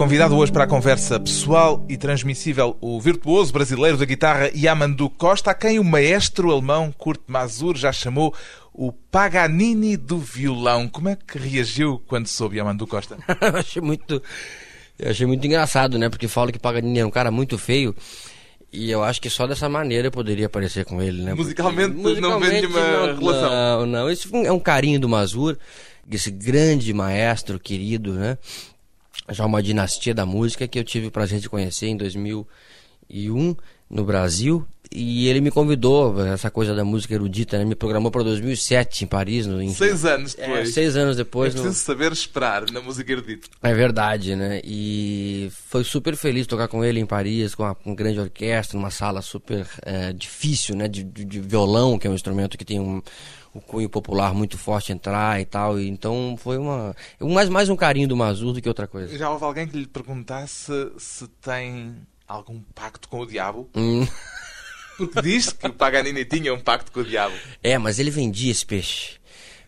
Convidado 0.00 0.34
hoje 0.34 0.50
para 0.50 0.64
a 0.64 0.66
conversa 0.66 1.20
pessoal 1.20 1.84
e 1.86 1.94
transmissível, 1.94 2.74
o 2.80 2.98
virtuoso 2.98 3.52
brasileiro 3.52 3.98
da 3.98 4.06
guitarra 4.06 4.50
Yamandu 4.56 5.10
Costa, 5.10 5.50
a 5.50 5.54
quem 5.54 5.78
o 5.78 5.84
maestro 5.84 6.50
alemão 6.50 6.90
Kurt 6.90 7.20
Masur 7.26 7.76
já 7.76 7.92
chamou 7.92 8.34
o 8.72 8.92
Paganini 8.92 9.98
do 9.98 10.16
violão. 10.16 10.88
Como 10.88 11.10
é 11.10 11.16
que 11.16 11.38
reagiu 11.38 12.02
quando 12.08 12.28
soube 12.28 12.56
Yamandu 12.56 12.86
Costa? 12.86 13.18
eu 13.42 13.58
achei 13.58 13.82
muito 13.82 14.22
achei 15.04 15.26
muito 15.26 15.46
engraçado, 15.46 15.98
né? 15.98 16.08
Porque 16.08 16.26
falo 16.26 16.50
que 16.50 16.58
Paganini 16.58 17.00
era 17.00 17.06
um 17.06 17.10
cara 17.10 17.30
muito 17.30 17.58
feio. 17.58 17.94
E 18.72 18.90
eu 18.90 19.04
acho 19.04 19.20
que 19.20 19.28
só 19.28 19.46
dessa 19.46 19.68
maneira 19.68 20.08
eu 20.08 20.12
poderia 20.12 20.46
aparecer 20.46 20.86
com 20.86 21.02
ele, 21.02 21.20
né? 21.20 21.34
Musicalmente, 21.34 21.94
Porque 22.00 22.22
não 22.22 22.40
vê 22.40 22.48
nenhuma 22.48 22.80
não, 22.80 23.18
relação. 23.18 23.50
Não, 23.50 23.86
não. 23.86 24.10
Isso 24.10 24.34
é 24.34 24.50
um 24.50 24.60
carinho 24.60 24.98
do 24.98 25.10
Mazur, 25.10 25.58
esse 26.10 26.30
grande 26.30 26.90
maestro 26.94 27.60
querido, 27.60 28.14
né? 28.14 28.38
Já 29.30 29.46
uma 29.46 29.62
dinastia 29.62 30.14
da 30.14 30.26
música 30.26 30.66
que 30.68 30.78
eu 30.78 30.84
tive 30.84 31.06
o 31.06 31.10
prazer 31.10 31.40
de 31.40 31.48
conhecer 31.48 31.86
em 31.86 31.96
2001 31.96 33.56
no 33.88 34.04
Brasil. 34.04 34.66
E 34.92 35.28
ele 35.28 35.40
me 35.40 35.52
convidou, 35.52 36.20
essa 36.26 36.50
coisa 36.50 36.74
da 36.74 36.84
música 36.84 37.14
erudita, 37.14 37.56
né? 37.56 37.64
Me 37.64 37.76
programou 37.76 38.10
para 38.10 38.24
2007 38.24 39.04
em 39.04 39.06
Paris. 39.06 39.46
No, 39.46 39.62
em, 39.62 39.72
Seis 39.72 40.04
anos 40.04 40.34
é, 40.36 40.46
depois. 40.48 40.74
seis 40.74 40.96
anos 40.96 41.14
É 41.14 41.18
depois. 41.18 41.54
no- 41.54 41.62
preciso 41.62 41.84
saber 41.84 42.10
esperar 42.10 42.68
na 42.72 42.80
música 42.80 43.12
erudita. 43.12 43.46
é 43.62 43.72
verdade, 43.72 44.34
né? 44.34 44.60
E 44.64 45.48
foi 45.68 45.84
super 45.84 46.16
feliz 46.16 46.44
tocar 46.44 46.66
com 46.66 46.84
ele 46.84 46.98
em 46.98 47.06
Paris, 47.06 47.54
com 47.54 47.62
uma, 47.62 47.76
grande 47.94 48.18
orquestra, 48.18 48.76
numa 48.76 48.90
sala 48.90 49.22
super 49.22 49.64
eh, 49.86 50.12
difícil, 50.12 50.74
né? 50.74 50.88
De, 50.88 51.04
de- 51.04 51.24
de 51.24 51.40
violão, 51.40 51.96
que 51.96 52.08
é 52.08 52.10
um 52.10 52.14
instrumento 52.14 52.58
que 52.58 52.64
tem 52.64 52.80
um, 52.80 53.00
um 53.54 53.60
cunho 53.60 53.88
popular 53.88 54.32
muito 54.34 54.56
forte 54.58 54.92
entrar 54.92 55.40
e 55.40 55.44
tal. 55.44 55.78
E 55.78 55.88
então 55.88 56.36
foi 56.38 56.58
uma. 56.58 56.94
Mais, 57.20 57.48
mais 57.48 57.68
um 57.68 57.76
carinho 57.76 58.08
do 58.08 58.16
Mazur 58.16 58.52
do 58.52 58.60
que 58.62 58.68
outra 58.68 58.86
coisa. 58.86 59.16
Já 59.16 59.30
houve 59.30 59.44
alguém 59.44 59.66
que 59.66 59.76
lhe 59.78 59.86
perguntasse 59.86 60.72
se 60.98 61.26
tem 61.42 61.96
algum 62.26 62.60
pacto 62.74 63.08
com 63.08 63.20
o 63.20 63.26
diabo? 63.26 63.68
Hum, 63.74 64.06
Porque 64.96 65.22
diz 65.22 65.52
que 65.52 65.66
o 65.66 65.72
Paganini 65.72 66.24
tinha 66.24 66.52
um 66.52 66.60
pacto 66.60 66.92
com 66.92 67.00
o 67.00 67.04
diabo. 67.04 67.34
é, 67.62 67.78
mas 67.78 67.98
ele 67.98 68.10
vendia 68.10 68.50
esse 68.50 68.64
peixe. 68.66 69.19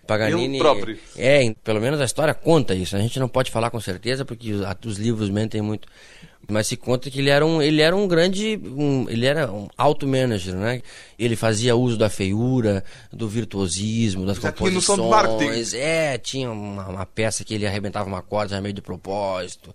Paganini. 0.07 0.57
Ele 0.57 0.59
próprio. 0.59 0.99
É, 1.17 1.55
pelo 1.63 1.81
menos 1.81 2.01
a 2.01 2.05
história 2.05 2.35
conta 2.35 2.75
isso. 2.75 2.97
A 2.97 3.01
gente 3.01 3.19
não 3.21 3.29
pode 3.29 3.51
falar 3.51 3.71
com 3.71 3.81
certeza 3.81 4.25
porque 4.25 4.53
os, 4.53 4.63
a- 4.63 4.77
os 4.85 4.99
livros 4.99 5.31
mentem 5.31 5.61
muito. 5.63 5.87
Mas 6.51 6.67
se 6.67 6.77
conta 6.77 7.09
que 7.09 7.21
ele 7.21 7.31
era 7.31 7.47
um, 7.47 7.63
ele 7.63 7.81
era 7.81 7.95
um 7.95 8.09
grande, 8.09 8.61
um- 8.65 9.09
ele 9.09 9.27
era 9.27 9.51
um 9.51 9.69
alto 9.79 10.09
manager, 10.09 10.55
né? 10.57 10.83
Ele 11.17 11.37
fazia 11.37 11.77
uso 11.77 11.97
da 11.97 12.11
feiura, 12.11 12.83
do 13.13 13.29
virtuosismo, 13.29 14.27
das 14.27 14.37
de 14.37 14.43
composições. 14.43 15.73
É, 15.73 16.19
tinha 16.19 16.51
uma, 16.51 16.89
uma 16.89 17.07
peça 17.07 17.45
que 17.45 17.55
ele 17.55 17.65
arrebentava 17.67 18.09
uma 18.09 18.23
corda 18.23 18.57
já 18.57 18.61
meio 18.61 18.75
de 18.75 18.83
propósito. 18.83 19.73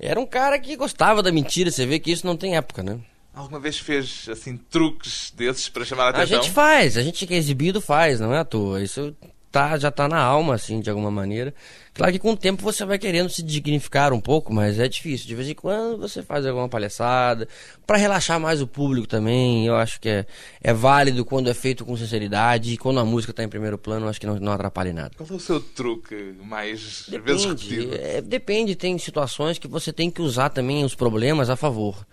Era 0.00 0.18
um 0.18 0.26
cara 0.26 0.58
que 0.58 0.76
gostava 0.76 1.22
da 1.22 1.30
mentira. 1.30 1.70
Você 1.70 1.84
vê 1.84 1.98
que 1.98 2.10
isso 2.10 2.26
não 2.26 2.36
tem 2.36 2.56
época, 2.56 2.82
né? 2.82 2.98
Alguma 3.34 3.60
vez 3.60 3.78
fez 3.78 4.26
assim 4.30 4.56
truques 4.56 5.30
desses 5.36 5.68
para 5.68 5.84
chamar 5.84 6.04
a 6.04 6.06
A 6.06 6.10
atenção? 6.22 6.42
gente 6.42 6.52
faz, 6.52 6.96
a 6.96 7.02
gente 7.02 7.24
que 7.26 7.34
é 7.34 7.36
exibido 7.36 7.80
faz, 7.80 8.18
não 8.18 8.34
é 8.34 8.38
à 8.38 8.44
toa. 8.44 8.82
Isso 8.82 9.14
tá, 9.58 9.76
já 9.76 9.90
tá 9.90 10.06
na 10.08 10.20
alma, 10.20 10.54
assim, 10.54 10.80
de 10.80 10.88
alguma 10.88 11.10
maneira. 11.10 11.52
Claro 11.92 12.12
que 12.12 12.18
com 12.20 12.30
o 12.30 12.36
tempo 12.36 12.62
você 12.62 12.84
vai 12.84 12.96
querendo 12.96 13.28
se 13.28 13.42
dignificar 13.42 14.12
um 14.12 14.20
pouco, 14.20 14.54
mas 14.54 14.78
é 14.78 14.86
difícil. 14.86 15.26
De 15.26 15.34
vez 15.34 15.48
em 15.48 15.54
quando 15.54 15.98
você 15.98 16.22
faz 16.22 16.46
alguma 16.46 16.68
palhaçada, 16.68 17.48
para 17.84 17.96
relaxar 17.96 18.38
mais 18.38 18.62
o 18.62 18.68
público 18.68 19.08
também. 19.08 19.66
Eu 19.66 19.74
acho 19.74 20.00
que 20.00 20.08
é, 20.08 20.26
é 20.62 20.72
válido 20.72 21.24
quando 21.24 21.50
é 21.50 21.54
feito 21.54 21.84
com 21.84 21.96
sinceridade 21.96 22.72
e 22.72 22.76
quando 22.76 23.00
a 23.00 23.04
música 23.04 23.32
tá 23.32 23.42
em 23.42 23.48
primeiro 23.48 23.76
plano, 23.76 24.06
eu 24.06 24.10
acho 24.10 24.20
que 24.20 24.26
não, 24.26 24.36
não 24.36 24.52
atrapalha 24.52 24.92
nada. 24.92 25.10
Qual 25.16 25.28
é 25.28 25.32
o 25.32 25.40
seu 25.40 25.60
truque 25.60 26.36
mais 26.40 27.06
vezes 27.08 27.08
Depende, 27.08 27.46
repetido? 27.48 27.96
é, 27.96 28.20
depende, 28.20 28.76
tem 28.76 28.96
situações 28.96 29.58
que 29.58 29.66
você 29.66 29.92
tem 29.92 30.08
que 30.08 30.22
usar 30.22 30.50
também 30.50 30.84
os 30.84 30.94
problemas 30.94 31.50
a 31.50 31.56
favor. 31.56 32.06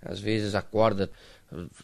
Às 0.00 0.20
vezes 0.20 0.54
a 0.54 0.62
corda 0.62 1.10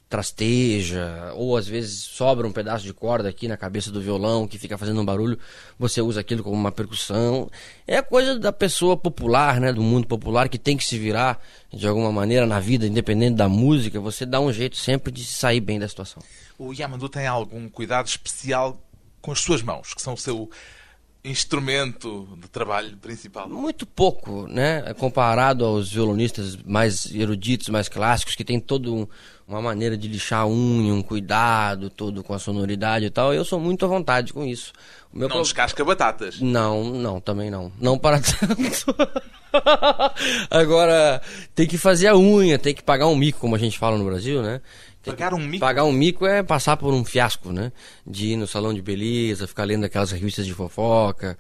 trasteja, 0.09 1.33
ou 1.35 1.57
às 1.57 1.67
vezes 1.67 2.01
sobra 2.01 2.47
um 2.47 2.53
pedaço 2.53 2.85
de 2.85 2.93
corda 2.93 3.29
aqui 3.29 3.47
na 3.49 3.57
cabeça 3.57 3.91
do 3.91 4.01
violão 4.01 4.47
que 4.47 4.59
fica 4.59 4.79
fazendo 4.79 5.01
um 5.01 5.05
barulho, 5.05 5.39
você 5.79 6.01
usa 6.01 6.21
aquilo 6.21 6.43
como 6.43 6.57
uma 6.57 6.73
percussão. 6.73 7.51
É 7.87 8.01
coisa 8.01 8.39
da 8.39 8.53
pessoa 8.53 8.97
popular, 8.97 9.61
né, 9.61 9.73
do 9.73 9.83
mundo 9.83 10.07
popular 10.07 10.49
que 10.49 10.59
tem 10.59 10.77
que 10.77 10.85
se 10.85 10.99
virar 10.99 11.41
de 11.73 11.87
alguma 11.87 12.11
maneira 12.11 12.47
na 12.47 12.61
vida, 12.61 12.87
independente 12.87 13.37
da 13.37 13.49
música, 13.49 14.01
você 14.01 14.25
dá 14.25 14.41
um 14.41 14.53
jeito 14.53 14.77
sempre 14.77 15.13
de 15.13 15.25
sair 15.25 15.61
bem 15.61 15.79
da 15.79 15.89
situação. 15.89 16.23
O 16.59 16.73
Yamandu 16.73 17.09
tem 17.09 17.27
algum 17.27 17.69
cuidado 17.69 18.07
especial 18.07 18.83
com 19.21 19.33
as 19.33 19.41
suas 19.41 19.63
mãos, 19.63 19.95
que 19.95 20.03
são 20.03 20.15
o 20.15 20.19
seu 20.19 20.51
instrumento 21.29 22.29
de 22.41 22.49
trabalho 22.49 22.97
principal? 22.97 23.49
Muito 23.49 23.87
pouco, 23.87 24.47
né? 24.49 24.95
Comparado 24.95 25.65
aos 25.65 25.93
violonistas 25.93 26.57
mais 26.57 27.13
eruditos, 27.15 27.69
mais 27.69 27.89
clássicos, 27.89 28.35
que 28.35 28.45
tem 28.45 28.59
toda 28.59 28.91
um, 28.91 29.07
uma 29.47 29.63
maneira 29.63 29.97
de 29.97 30.09
lixar 30.09 30.43
a 30.43 30.47
unha, 30.47 30.93
um 30.93 31.03
cuidado 31.03 31.89
todo 31.89 32.23
com 32.23 32.35
a 32.35 32.39
sonoridade 32.39 33.07
e 33.07 33.11
tal. 33.11 33.33
Eu 33.33 33.45
sou 33.45 33.59
muito 33.59 33.85
à 33.85 33.89
vontade 33.89 34.33
com 34.33 34.45
isso. 34.45 34.73
O 35.13 35.19
meu 35.19 35.29
não 35.29 35.37
pro... 35.37 35.43
descasca 35.43 35.85
batatas? 35.85 36.41
Não, 36.41 36.85
não, 36.85 37.21
também 37.21 37.51
não. 37.51 37.73
Não 37.81 37.99
para 37.99 38.21
tanto. 38.21 38.95
Agora, 40.51 41.23
tem 41.55 41.67
que 41.67 41.79
fazer 41.79 42.09
a 42.09 42.17
unha, 42.17 42.59
tem 42.59 42.75
que 42.75 42.83
pagar 42.83 43.07
um 43.07 43.17
mico, 43.17 43.41
como 43.41 43.55
a 43.55 43.59
gente 43.59 43.79
fala 43.79 43.97
no 43.97 44.05
Brasil, 44.05 44.43
né? 44.43 44.61
Pagar 45.05 45.35
um 45.35 45.39
mico? 45.39 45.61
Pagar 45.61 45.85
um 45.85 45.93
mico 45.93 46.27
é 46.27 46.43
passar 46.43 46.77
por 46.77 46.93
um 46.93 47.05
fiasco, 47.05 47.53
né? 47.53 47.73
De 48.07 48.29
ir 48.29 48.37
no 48.37 48.47
salão 48.47 48.75
de 48.75 48.83
beleza, 48.83 49.47
ficar 49.47 49.65
lendo 49.65 49.85
aquelas 49.85 50.11
revistas 50.11 50.45
de 50.45 50.53
fofoca. 50.53 51.39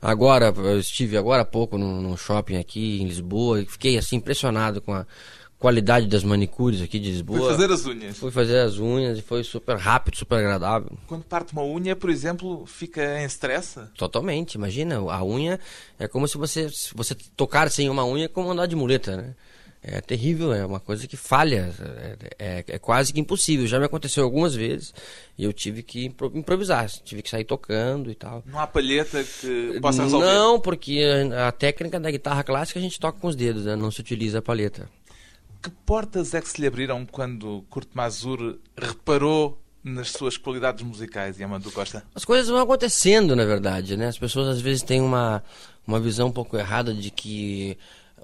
Agora, 0.00 0.52
eu 0.56 0.80
estive 0.80 1.16
agora 1.16 1.42
há 1.42 1.44
pouco 1.44 1.76
num, 1.76 2.00
num 2.00 2.16
shopping 2.16 2.56
aqui 2.56 3.02
em 3.02 3.06
Lisboa 3.06 3.60
e 3.60 3.66
fiquei 3.66 3.98
assim 3.98 4.16
impressionado 4.16 4.80
com 4.80 4.94
a 4.94 5.06
qualidade 5.58 6.06
das 6.06 6.24
manicures 6.24 6.80
aqui 6.80 6.98
de 6.98 7.10
Lisboa. 7.10 7.38
Fui 7.38 7.48
fazer 7.50 7.70
as 7.70 7.84
unhas. 7.84 8.16
Fui 8.16 8.30
fazer 8.30 8.58
as 8.60 8.78
unhas 8.78 9.18
e 9.18 9.22
foi 9.22 9.44
super 9.44 9.76
rápido, 9.76 10.16
super 10.16 10.38
agradável. 10.38 10.96
Quando 11.06 11.22
parte 11.24 11.52
uma 11.52 11.62
unha, 11.62 11.94
por 11.94 12.08
exemplo, 12.08 12.64
fica 12.64 13.20
em 13.20 13.26
stress? 13.26 13.78
Totalmente. 13.94 14.54
Imagina, 14.54 14.96
a 14.96 15.22
unha 15.22 15.60
é 15.98 16.08
como 16.08 16.26
se 16.26 16.38
você, 16.38 16.70
se 16.70 16.94
você 16.94 17.14
tocar 17.36 17.70
sem 17.70 17.90
uma 17.90 18.06
unha, 18.06 18.24
é 18.24 18.28
como 18.28 18.50
andar 18.50 18.64
de 18.64 18.74
muleta, 18.74 19.18
né? 19.18 19.34
É 19.82 20.00
terrível, 20.00 20.52
é 20.52 20.64
uma 20.64 20.78
coisa 20.78 21.06
que 21.06 21.16
falha, 21.16 21.74
é, 21.80 22.16
é, 22.38 22.64
é, 22.68 22.78
quase 22.78 23.12
que 23.12 23.20
impossível. 23.20 23.66
Já 23.66 23.78
me 23.78 23.86
aconteceu 23.86 24.22
algumas 24.22 24.54
vezes 24.54 24.92
e 25.38 25.44
eu 25.44 25.52
tive 25.52 25.82
que 25.82 26.04
improvisar, 26.34 26.88
tive 27.02 27.22
que 27.22 27.30
sair 27.30 27.44
tocando 27.44 28.10
e 28.10 28.14
tal. 28.14 28.42
Não 28.44 28.58
há 28.58 28.66
palheta 28.66 29.24
que 29.24 29.78
possa 29.80 30.02
resolver? 30.02 30.26
Não, 30.26 30.60
porque 30.60 31.02
a 31.46 31.50
técnica 31.50 31.98
da 31.98 32.10
guitarra 32.10 32.44
clássica 32.44 32.78
a 32.78 32.82
gente 32.82 33.00
toca 33.00 33.18
com 33.18 33.28
os 33.28 33.36
dedos, 33.36 33.64
né? 33.64 33.74
não 33.74 33.90
se 33.90 34.00
utiliza 34.00 34.40
a 34.40 34.42
palheta. 34.42 34.88
Que 35.62 35.70
portas 35.70 36.34
é 36.34 36.40
que 36.40 36.48
se 36.48 36.60
lhe 36.60 36.66
abriram 36.66 37.06
quando 37.06 37.64
Kurt 37.70 37.88
Mazur 37.94 38.58
reparou 38.76 39.58
nas 39.82 40.10
suas 40.10 40.36
qualidades 40.36 40.82
musicais, 40.82 41.38
Yamandu 41.38 41.72
Costa? 41.72 42.04
As 42.14 42.24
coisas 42.24 42.48
vão 42.48 42.60
acontecendo, 42.60 43.34
na 43.34 43.44
verdade, 43.44 43.96
né? 43.96 44.08
As 44.08 44.18
pessoas 44.18 44.48
às 44.48 44.60
vezes 44.60 44.82
têm 44.82 45.00
uma, 45.00 45.42
uma 45.86 45.98
visão 45.98 46.28
um 46.28 46.32
pouco 46.32 46.56
errada 46.56 46.94
de 46.94 47.10
que 47.10 47.78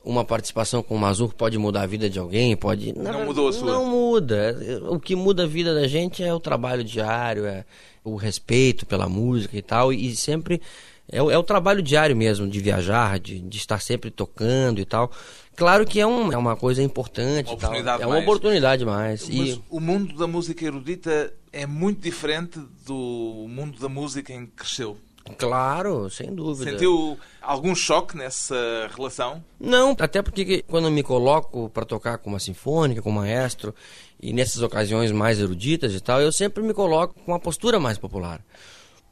uma 0.06 0.24
participação 0.24 0.82
com 0.82 0.94
o 0.94 0.98
Mazur 0.98 1.34
pode 1.34 1.58
mudar 1.58 1.82
a 1.82 1.86
vida 1.86 2.08
de 2.08 2.18
alguém, 2.18 2.56
pode. 2.56 2.96
Não, 2.96 3.12
não 3.12 3.24
mudou 3.26 3.48
a 3.48 3.52
sua. 3.52 3.72
Não 3.72 3.86
muda. 3.86 4.56
O 4.88 5.00
que 5.00 5.16
muda 5.16 5.42
a 5.42 5.46
vida 5.46 5.74
da 5.74 5.88
gente 5.88 6.22
é 6.22 6.32
o 6.32 6.38
trabalho 6.38 6.84
diário, 6.84 7.44
é 7.44 7.64
o 8.04 8.14
respeito 8.14 8.86
pela 8.86 9.08
música 9.08 9.56
e 9.56 9.62
tal. 9.62 9.92
E 9.92 10.14
sempre 10.14 10.62
é, 11.10 11.18
é 11.18 11.38
o 11.38 11.42
trabalho 11.42 11.82
diário 11.82 12.16
mesmo, 12.16 12.48
de 12.48 12.60
viajar, 12.60 13.18
de, 13.18 13.40
de 13.40 13.58
estar 13.58 13.80
sempre 13.80 14.10
tocando 14.10 14.80
e 14.80 14.84
tal. 14.84 15.10
Claro 15.56 15.84
que 15.84 15.98
é, 15.98 16.06
um, 16.06 16.32
é 16.32 16.36
uma 16.36 16.54
coisa 16.54 16.82
importante. 16.82 17.48
Uma 17.48 17.54
oportunidade 17.56 18.02
é 18.02 18.06
uma 18.06 18.18
oportunidade 18.18 18.84
mais. 18.84 19.28
Mas 19.28 19.48
e... 19.50 19.62
o 19.68 19.80
mundo 19.80 20.14
da 20.16 20.26
música 20.26 20.64
erudita 20.64 21.32
é 21.52 21.66
muito 21.66 22.00
diferente 22.00 22.60
do 22.86 23.46
mundo 23.48 23.80
da 23.80 23.88
música 23.88 24.32
em 24.32 24.46
que 24.46 24.52
cresceu. 24.52 24.98
Claro, 25.38 26.08
sem 26.08 26.34
dúvida. 26.34 26.70
Sentiu 26.70 27.18
algum 27.42 27.74
choque 27.74 28.16
nessa 28.16 28.90
relação? 28.94 29.42
Não, 29.58 29.96
até 29.98 30.22
porque 30.22 30.62
quando 30.66 30.90
me 30.90 31.02
coloco 31.02 31.68
para 31.70 31.84
tocar 31.84 32.18
com 32.18 32.30
uma 32.30 32.38
sinfônica, 32.38 33.02
com 33.02 33.10
um 33.10 33.14
maestro, 33.14 33.74
e 34.20 34.32
nessas 34.32 34.62
ocasiões 34.62 35.10
mais 35.12 35.38
eruditas 35.38 35.94
e 35.94 36.00
tal, 36.00 36.20
eu 36.20 36.32
sempre 36.32 36.62
me 36.62 36.72
coloco 36.72 37.14
com 37.14 37.32
uma 37.32 37.40
postura 37.40 37.78
mais 37.78 37.98
popular. 37.98 38.40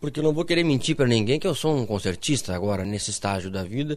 Porque 0.00 0.20
eu 0.20 0.24
não 0.24 0.34
vou 0.34 0.44
querer 0.44 0.64
mentir 0.64 0.94
para 0.94 1.06
ninguém 1.06 1.40
que 1.40 1.46
eu 1.46 1.54
sou 1.54 1.74
um 1.74 1.86
concertista 1.86 2.54
agora, 2.54 2.84
nesse 2.84 3.10
estágio 3.10 3.50
da 3.50 3.62
vida, 3.62 3.96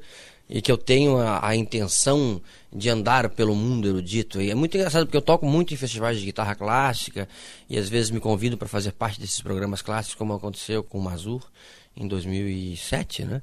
e 0.50 0.62
que 0.62 0.72
eu 0.72 0.78
tenho 0.78 1.18
a, 1.18 1.46
a, 1.46 1.56
intenção 1.56 2.42
de 2.72 2.90
andar 2.90 3.30
pelo 3.30 3.54
mundo 3.54 3.90
erudito. 3.90 4.42
E 4.42 4.50
é 4.50 4.56
muito 4.56 4.78
engraçado 4.78 5.06
porque 5.06 5.18
eu 5.18 5.22
toco 5.22 5.46
muito 5.46 5.74
em 5.74 5.78
festivais 5.78 6.18
de 6.18 6.26
guitarra 6.26 6.56
clássica 6.56 7.28
e 7.70 7.78
às 7.78 7.90
vezes 7.90 8.10
me 8.10 8.22
convido 8.22 8.58
para 8.58 8.70
fazer 8.70 8.94
parte 8.94 9.20
desses 9.20 9.42
programas 9.42 9.82
clássicos, 9.82 10.16
como 10.16 10.34
aconteceu 10.34 10.82
com 10.82 10.98
o 10.98 11.02
Mazur 11.02 11.42
em 11.98 12.08
2007, 12.08 13.26
né? 13.26 13.42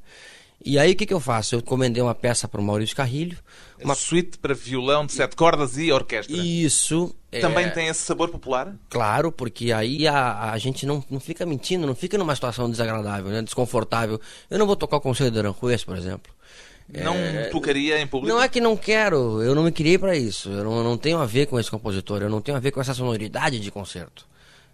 E 0.64 0.79
aí 0.79 0.93
o 0.93 0.97
que, 0.97 1.05
que 1.05 1.12
eu 1.12 1.21
faço? 1.21 1.55
Eu 1.55 1.59
encomendei 1.59 2.03
uma 2.03 2.14
peça 2.14 2.49
para 2.49 2.59
o 2.59 2.64
Maurício 2.64 2.97
Carrilho. 2.97 3.37
Uma 3.83 3.95
suíte 3.95 4.38
para 4.38 4.55
violão 4.55 5.05
de 5.05 5.12
sete 5.12 5.37
cordas 5.37 5.77
e 5.77 5.93
orquestra. 5.93 6.35
Isso. 6.35 7.14
Também 7.40 7.67
é... 7.67 7.71
tem 7.71 7.88
esse 7.88 8.01
sabor 8.01 8.31
popular? 8.31 8.75
Claro, 8.88 9.31
porque 9.31 9.73
aí 9.73 10.07
a, 10.07 10.53
a 10.53 10.59
gente 10.59 10.87
não, 10.87 11.05
não 11.11 11.21
fica 11.21 11.45
mentindo, 11.45 11.87
não 11.87 11.95
fica 11.95 12.17
numa 12.17 12.35
situação 12.35 12.71
desagradável, 12.71 13.31
né? 13.31 13.43
desconfortável. 13.43 14.19
Eu 14.49 14.59
não 14.59 14.67
vou 14.67 14.75
tocar 14.75 14.97
o 14.97 15.01
Conselho 15.01 15.31
de 15.31 15.38
Aranjuez, 15.38 15.85
por 15.85 15.99
exemplo. 15.99 16.33
Não 16.88 17.14
é... 17.14 17.49
tocaria 17.49 18.01
em 18.01 18.07
público? 18.07 18.35
Não 18.35 18.43
é 18.43 18.49
que 18.49 18.61
não 18.61 18.77
quero, 18.77 19.43
eu 19.43 19.55
não 19.55 19.64
me 19.64 19.73
criei 19.73 19.99
para 19.99 20.17
isso. 20.17 20.49
Eu 20.51 20.64
não, 20.64 20.85
não 20.85 20.97
tenho 20.97 21.19
a 21.19 21.27
ver 21.27 21.47
com 21.47 21.59
esse 21.59 21.71
compositor, 21.71 22.23
eu 22.23 22.31
não 22.31 22.40
tenho 22.40 22.57
a 22.57 22.61
ver 22.61 22.71
com 22.71 22.81
essa 22.81 22.95
sonoridade 22.95 23.61
de 23.61 23.71
concerto. 23.71 24.27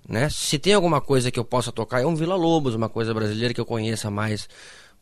Né? 0.09 0.29
Se 0.29 0.59
tem 0.59 0.75
alguma 0.75 1.01
coisa 1.01 1.31
que 1.31 1.39
eu 1.39 1.45
possa 1.45 1.71
tocar, 1.71 2.01
é 2.01 2.07
um 2.07 2.17
Vila 2.17 2.35
Lobos, 2.35 2.75
uma 2.75 2.89
coisa 2.89 3.15
brasileira 3.15 3.55
que 3.55 3.61
eu 3.61 3.67
conheça 3.67 4.11
mais 4.11 4.49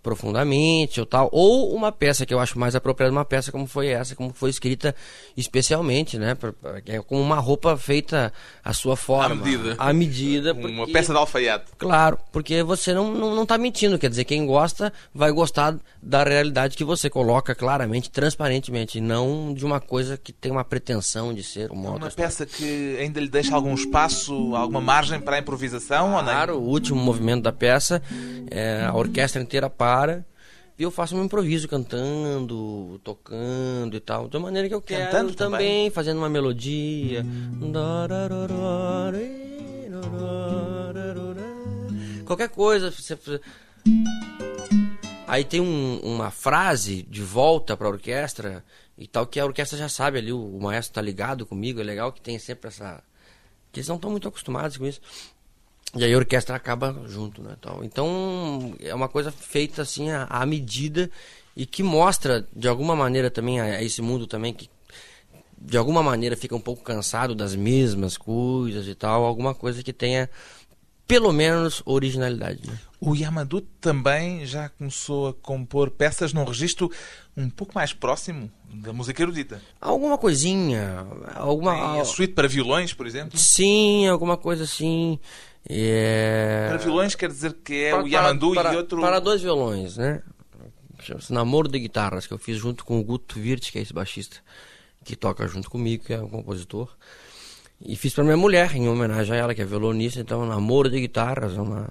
profundamente 0.03 1.01
ou 1.01 1.07
tal, 1.07 1.29
ou 1.33 1.75
uma 1.75 1.91
peça 1.91 2.25
que 2.25 2.33
eu 2.33 2.39
acho 2.39 2.59
mais 2.59 2.75
apropriada, 2.75 3.13
uma 3.13 3.25
peça 3.25 3.51
como 3.51 3.67
foi 3.67 3.89
essa, 3.89 4.15
como 4.15 4.33
foi 4.33 4.51
escrita 4.51 4.95
especialmente, 5.37 6.19
né, 6.19 6.37
é 6.87 7.01
como 7.01 7.21
uma 7.21 7.37
roupa 7.37 7.77
feita 7.77 8.33
à 8.65 8.73
sua 8.73 8.97
forma, 8.97 9.35
à 9.35 9.45
medida, 9.45 9.75
à 9.79 9.93
medida 9.93 10.55
porque, 10.55 10.73
uma 10.73 10.87
peça 10.87 11.13
de 11.13 11.19
alfaiate. 11.19 11.67
Claro, 11.77 12.19
porque 12.33 12.63
você 12.63 12.95
não 12.95 13.13
não, 13.13 13.35
não 13.35 13.45
tá 13.45 13.59
mentindo, 13.59 13.99
quer 13.99 14.09
dizer, 14.09 14.25
quem 14.25 14.47
gosta 14.47 14.93
vai 15.13 15.33
gostar 15.33 15.77
da 16.01 16.23
realidade 16.23 16.77
que 16.77 16.85
você 16.85 17.11
coloca 17.11 17.55
claramente, 17.55 18.11
transparentemente, 18.11 19.01
não 19.01 19.53
de 19.53 19.65
uma 19.65 19.81
coisa 19.81 20.17
que 20.17 20.33
tem 20.33 20.53
uma 20.53 20.65
pretensão 20.65 21.35
de 21.35 21.43
ser 21.43 21.71
uma 21.71 21.91
Uma 21.91 22.11
peça 22.11 22.47
que 22.47 22.97
ainda 23.01 23.21
lhe 23.21 23.29
deixa 23.29 23.55
algum 23.55 23.75
espaço, 23.75 24.55
alguma 24.55 24.81
margem 24.81 25.21
para 25.21 25.37
a 25.37 25.39
improvisação 25.41 26.11
claro, 26.13 26.55
ou 26.55 26.61
não? 26.61 26.67
o 26.67 26.71
último 26.71 27.01
movimento 27.01 27.43
da 27.43 27.53
peça, 27.53 28.03
é, 28.51 28.85
a 28.87 28.95
orquestra 28.95 29.43
inteira 29.43 29.69
para 29.69 29.88
para 29.89 30.23
e 30.79 30.83
eu 30.83 30.91
faço 30.91 31.17
um 31.17 31.25
improviso 31.25 31.67
cantando, 31.67 33.01
tocando 33.03 33.97
e 33.97 34.01
tal, 34.01 34.29
da 34.29 34.39
maneira 34.39 34.69
que 34.69 34.75
eu 34.75 34.83
quero 34.83 35.07
Cantando 35.07 35.35
também, 35.35 35.59
também, 35.59 35.91
fazendo 35.91 36.19
uma 36.19 36.29
melodia. 36.29 37.25
Qualquer 42.27 42.51
coisa, 42.51 42.91
você 42.91 43.19
Aí 45.27 45.43
tem 45.43 45.61
um, 45.61 46.01
uma 46.03 46.31
frase 46.31 47.03
de 47.05 47.23
volta 47.23 47.75
para 47.75 47.87
a 47.87 47.91
orquestra 47.91 48.63
e 48.97 49.07
tal 49.07 49.27
que 49.27 49.41
a 49.41 49.47
orquestra 49.47 49.79
já 49.79 49.89
sabe 49.89 50.19
ali, 50.19 50.33
o, 50.33 50.57
o 50.57 50.61
maestro 50.63 50.95
tá 50.95 51.01
ligado 51.01 51.47
comigo, 51.47 51.81
é 51.81 51.85
legal 51.85 52.13
que 52.13 52.21
tem 52.21 52.39
sempre 52.39 52.69
essa 52.69 53.03
que 53.73 53.81
eles 53.81 53.89
não 53.89 53.97
estão 53.97 54.11
muito 54.11 54.29
acostumados 54.29 54.77
com 54.77 54.87
isso. 54.87 55.01
E 55.97 56.05
aí 56.05 56.13
a 56.13 56.17
orquestra 56.17 56.55
acaba 56.55 56.95
junto, 57.07 57.43
né? 57.43 57.55
Então, 57.59 57.81
então 57.83 58.75
é 58.81 58.95
uma 58.95 59.09
coisa 59.09 59.33
feita 59.33 59.83
assim 59.83 60.11
à, 60.11 60.45
medida 60.45 61.11
e 61.57 61.65
que 61.65 61.83
mostra 61.83 62.47
de 62.55 62.69
alguma 62.69 62.95
maneira 62.95 63.31
também 63.31 63.61
a, 63.61 63.83
esse 63.83 64.03
mundo 64.03 64.27
também 64.27 64.53
que 64.53 64.69
de 65.61 65.77
alguma 65.77 66.03
maneira 66.03 66.37
fica 66.37 66.55
um 66.55 66.61
pouco 66.61 66.83
cansado 66.83 67.35
das 67.35 67.55
mesmas 67.55 68.17
coisas 68.17 68.87
e 68.87 68.95
tal, 68.95 69.25
alguma 69.25 69.55
coisa 69.55 69.83
que 69.83 69.93
tenha 69.93 70.31
pelo 71.09 71.33
menos 71.33 71.83
originalidade. 71.87 72.61
Né? 72.69 72.79
O 73.01 73.15
Yamandu 73.15 73.63
também 73.81 74.45
já 74.45 74.69
começou 74.69 75.29
a 75.29 75.35
compor 75.35 75.91
peças 75.91 76.35
num 76.35 76.45
registro 76.45 76.93
um 77.35 77.49
pouco 77.49 77.73
mais 77.75 77.95
próximo 77.95 78.51
da 78.65 78.93
música 78.93 79.23
erudita. 79.23 79.63
Alguma 79.81 80.19
coisinha, 80.19 81.07
alguma 81.35 81.73
Tem 81.73 82.01
a 82.01 82.05
suíte 82.05 82.35
para 82.35 82.47
violões, 82.47 82.93
por 82.93 83.07
exemplo? 83.07 83.39
Sim, 83.39 84.07
alguma 84.07 84.37
coisa 84.37 84.65
assim. 84.65 85.19
É... 85.69 86.67
Para 86.69 86.79
violões 86.79 87.15
quer 87.15 87.29
dizer 87.29 87.55
que 87.65 87.85
é 87.85 87.91
para, 87.91 88.05
o 88.05 88.09
Yamandu 88.09 88.55
para, 88.55 88.73
e 88.73 88.77
outro. 88.77 89.01
Para 89.01 89.21
dois 89.21 89.41
violões, 89.43 89.97
né? 89.97 90.23
Chama-se 91.01 91.33
Namoro 91.33 91.69
de 91.69 91.79
Guitarras, 91.79 92.27
que 92.27 92.33
eu 92.33 92.39
fiz 92.39 92.57
junto 92.57 92.85
com 92.85 92.99
o 92.99 93.05
Guto 93.05 93.39
Wirth, 93.39 93.71
que 93.71 93.79
é 93.79 93.83
esse 93.83 93.93
baixista, 93.93 94.39
que 95.05 95.15
toca 95.15 95.47
junto 95.47 95.71
comigo, 95.71 96.05
que 96.05 96.13
é 96.13 96.21
um 96.21 96.29
compositor. 96.29 96.91
E 97.81 97.95
fiz 97.95 98.13
para 98.13 98.25
minha 98.25 98.37
mulher, 98.37 98.75
em 98.75 98.89
homenagem 98.89 99.35
a 99.35 99.39
ela, 99.39 99.55
que 99.55 99.63
é 99.63 99.65
violonista. 99.65 100.21
Então, 100.21 100.45
Namoro 100.45 100.91
de 100.91 101.01
Guitarras, 101.01 101.53
uma, 101.57 101.89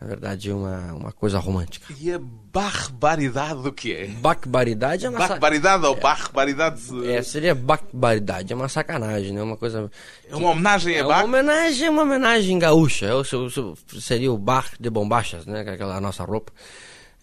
Na 0.00 0.06
verdade, 0.06 0.52
uma, 0.52 0.92
uma 0.94 1.12
coisa 1.12 1.38
romântica. 1.40 1.92
E 2.00 2.12
a 2.12 2.20
barbaridade 2.20 3.62
do 3.62 3.72
que 3.72 3.92
é? 3.92 4.06
Barbaridade 4.06 5.04
é 5.06 5.08
uma 5.10 5.18
sa- 5.20 5.28
Barbaridade 5.28 5.84
ou 5.86 5.96
barbaridade? 5.96 6.80
É, 7.10 7.20
seria 7.22 7.52
barbaridade, 7.54 8.52
é 8.52 8.56
uma 8.56 8.68
sacanagem, 8.68 9.32
né? 9.32 9.42
Uma 9.42 9.56
coisa. 9.56 9.90
É 10.30 10.36
uma 10.36 10.50
homenagem 10.50 10.94
a 10.94 10.98
É 10.98 11.02
uma 11.02 11.14
Bach? 11.14 11.24
homenagem, 11.24 11.86
é 11.86 11.90
uma 11.90 12.02
homenagem 12.02 12.58
gaúcha. 12.60 13.06
É 13.06 13.14
o 13.14 13.24
seu- 13.24 13.50
seu- 13.50 13.76
seria 14.00 14.32
o 14.32 14.38
bar 14.38 14.70
de 14.78 14.88
bombachas, 14.88 15.46
né? 15.46 15.60
Aquela 15.62 16.00
nossa 16.00 16.22
roupa. 16.24 16.52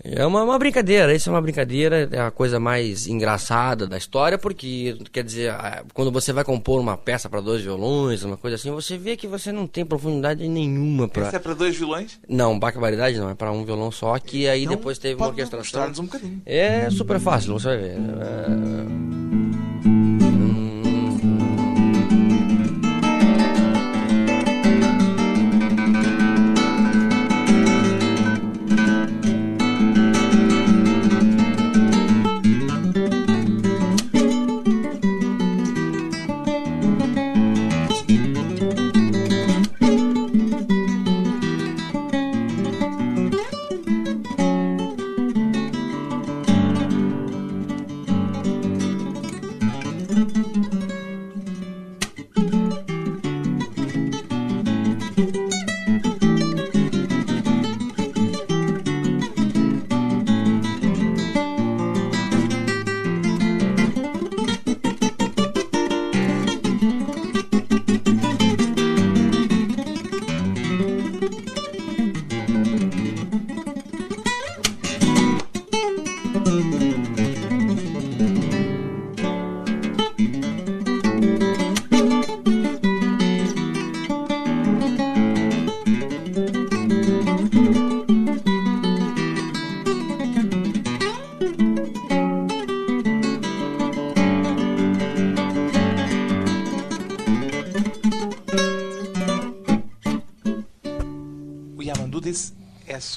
É 0.04 0.26
uma, 0.26 0.44
uma 0.44 0.60
brincadeira, 0.60 1.14
isso 1.14 1.30
é 1.30 1.32
uma 1.32 1.42
brincadeira, 1.42 2.08
é 2.12 2.20
a 2.20 2.30
coisa 2.30 2.60
mais 2.60 3.08
engraçada 3.08 3.88
da 3.88 3.98
história, 3.98 4.38
porque, 4.38 4.98
quer 5.12 5.24
dizer, 5.24 5.54
quando 5.94 6.12
você 6.12 6.32
vai 6.32 6.44
compor 6.44 6.80
uma 6.80 6.98
peça 6.98 7.30
para 7.30 7.42
dois 7.42 7.62
violões, 7.62 8.24
uma 8.24 8.38
coisa 8.38 8.56
assim, 8.56 8.70
você 8.72 8.98
vê 8.98 9.16
que 9.16 9.28
você 9.28 9.52
não 9.52 9.66
tem 9.66 9.86
profundidade 9.86 10.48
nenhuma 10.48 11.08
para. 11.08 11.28
Essa 11.28 11.38
é 11.38 11.40
para 11.40 11.54
dois 11.54 11.76
violões? 11.76 12.20
Não, 12.28 12.58
barbaridade 12.60 13.18
não, 13.18 13.30
é 13.30 13.36
para 13.36 13.52
um 13.52 13.66
violão 13.66 13.92
só, 13.92 14.18
que 14.20 14.48
aí 14.48 14.64
Então, 14.64 14.76
depois 14.76 14.98
teve 15.00 15.16
uma 15.16 15.28
orquestração. 15.28 15.92
um. 16.00 16.42
É 16.46 16.90
super 16.90 17.20
fácil, 17.20 17.54
você 17.54 17.68
vai 17.68 17.78
ver. 17.78 17.98
É... 17.98 19.35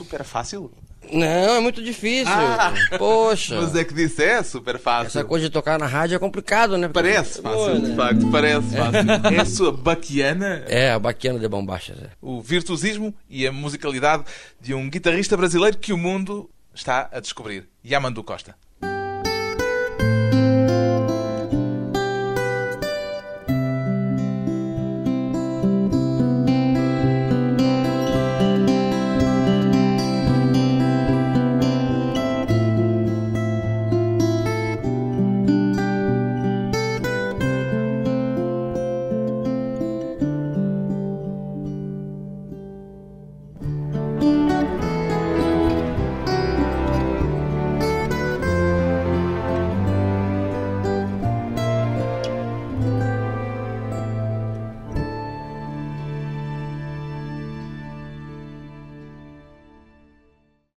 super 0.09 0.25
fácil. 0.25 0.71
Não, 1.13 1.27
é 1.57 1.61
muito 1.61 1.83
difícil. 1.83 2.27
Ah! 2.33 2.75
Poxa. 2.99 3.61
Mas 3.63 3.75
é 3.75 3.83
que 3.85 3.95
disse 3.95 4.23
é 4.23 4.43
super 4.43 4.79
fácil. 4.79 5.07
Essa 5.07 5.25
coisa 5.25 5.47
de 5.47 5.51
tocar 5.53 5.79
na 5.79 5.87
rádio 5.87 6.17
é 6.17 6.19
complicado, 6.19 6.77
né? 6.77 6.89
Porque- 6.89 7.09
Parece 7.09 7.41
fácil, 7.41 7.81
de 7.81 7.89
né? 7.89 7.97
facto, 7.97 8.31
parece 8.31 8.77
fácil. 8.77 9.09
É 9.35 9.41
a 9.41 9.45
sua 9.47 9.73
baquiana, 9.73 10.65
É, 10.67 10.91
a 10.93 10.99
baquiana 10.99 11.39
de 11.39 11.49
bombachas. 11.49 11.97
é. 11.99 12.09
o 12.21 12.43
virtuosismo 12.43 13.15
e 13.29 13.47
a 13.47 13.53
musicalidade 13.53 14.25
de 14.61 14.75
um 14.75 14.91
guitarrista 14.91 15.37
brasileiro 15.37 15.79
que 15.79 15.93
o 15.93 15.99
mundo 15.99 16.51
está 16.75 17.09
a 17.13 17.21
descobrir. 17.21 17.69
Yamandu 17.85 18.23
Costa. 18.23 18.55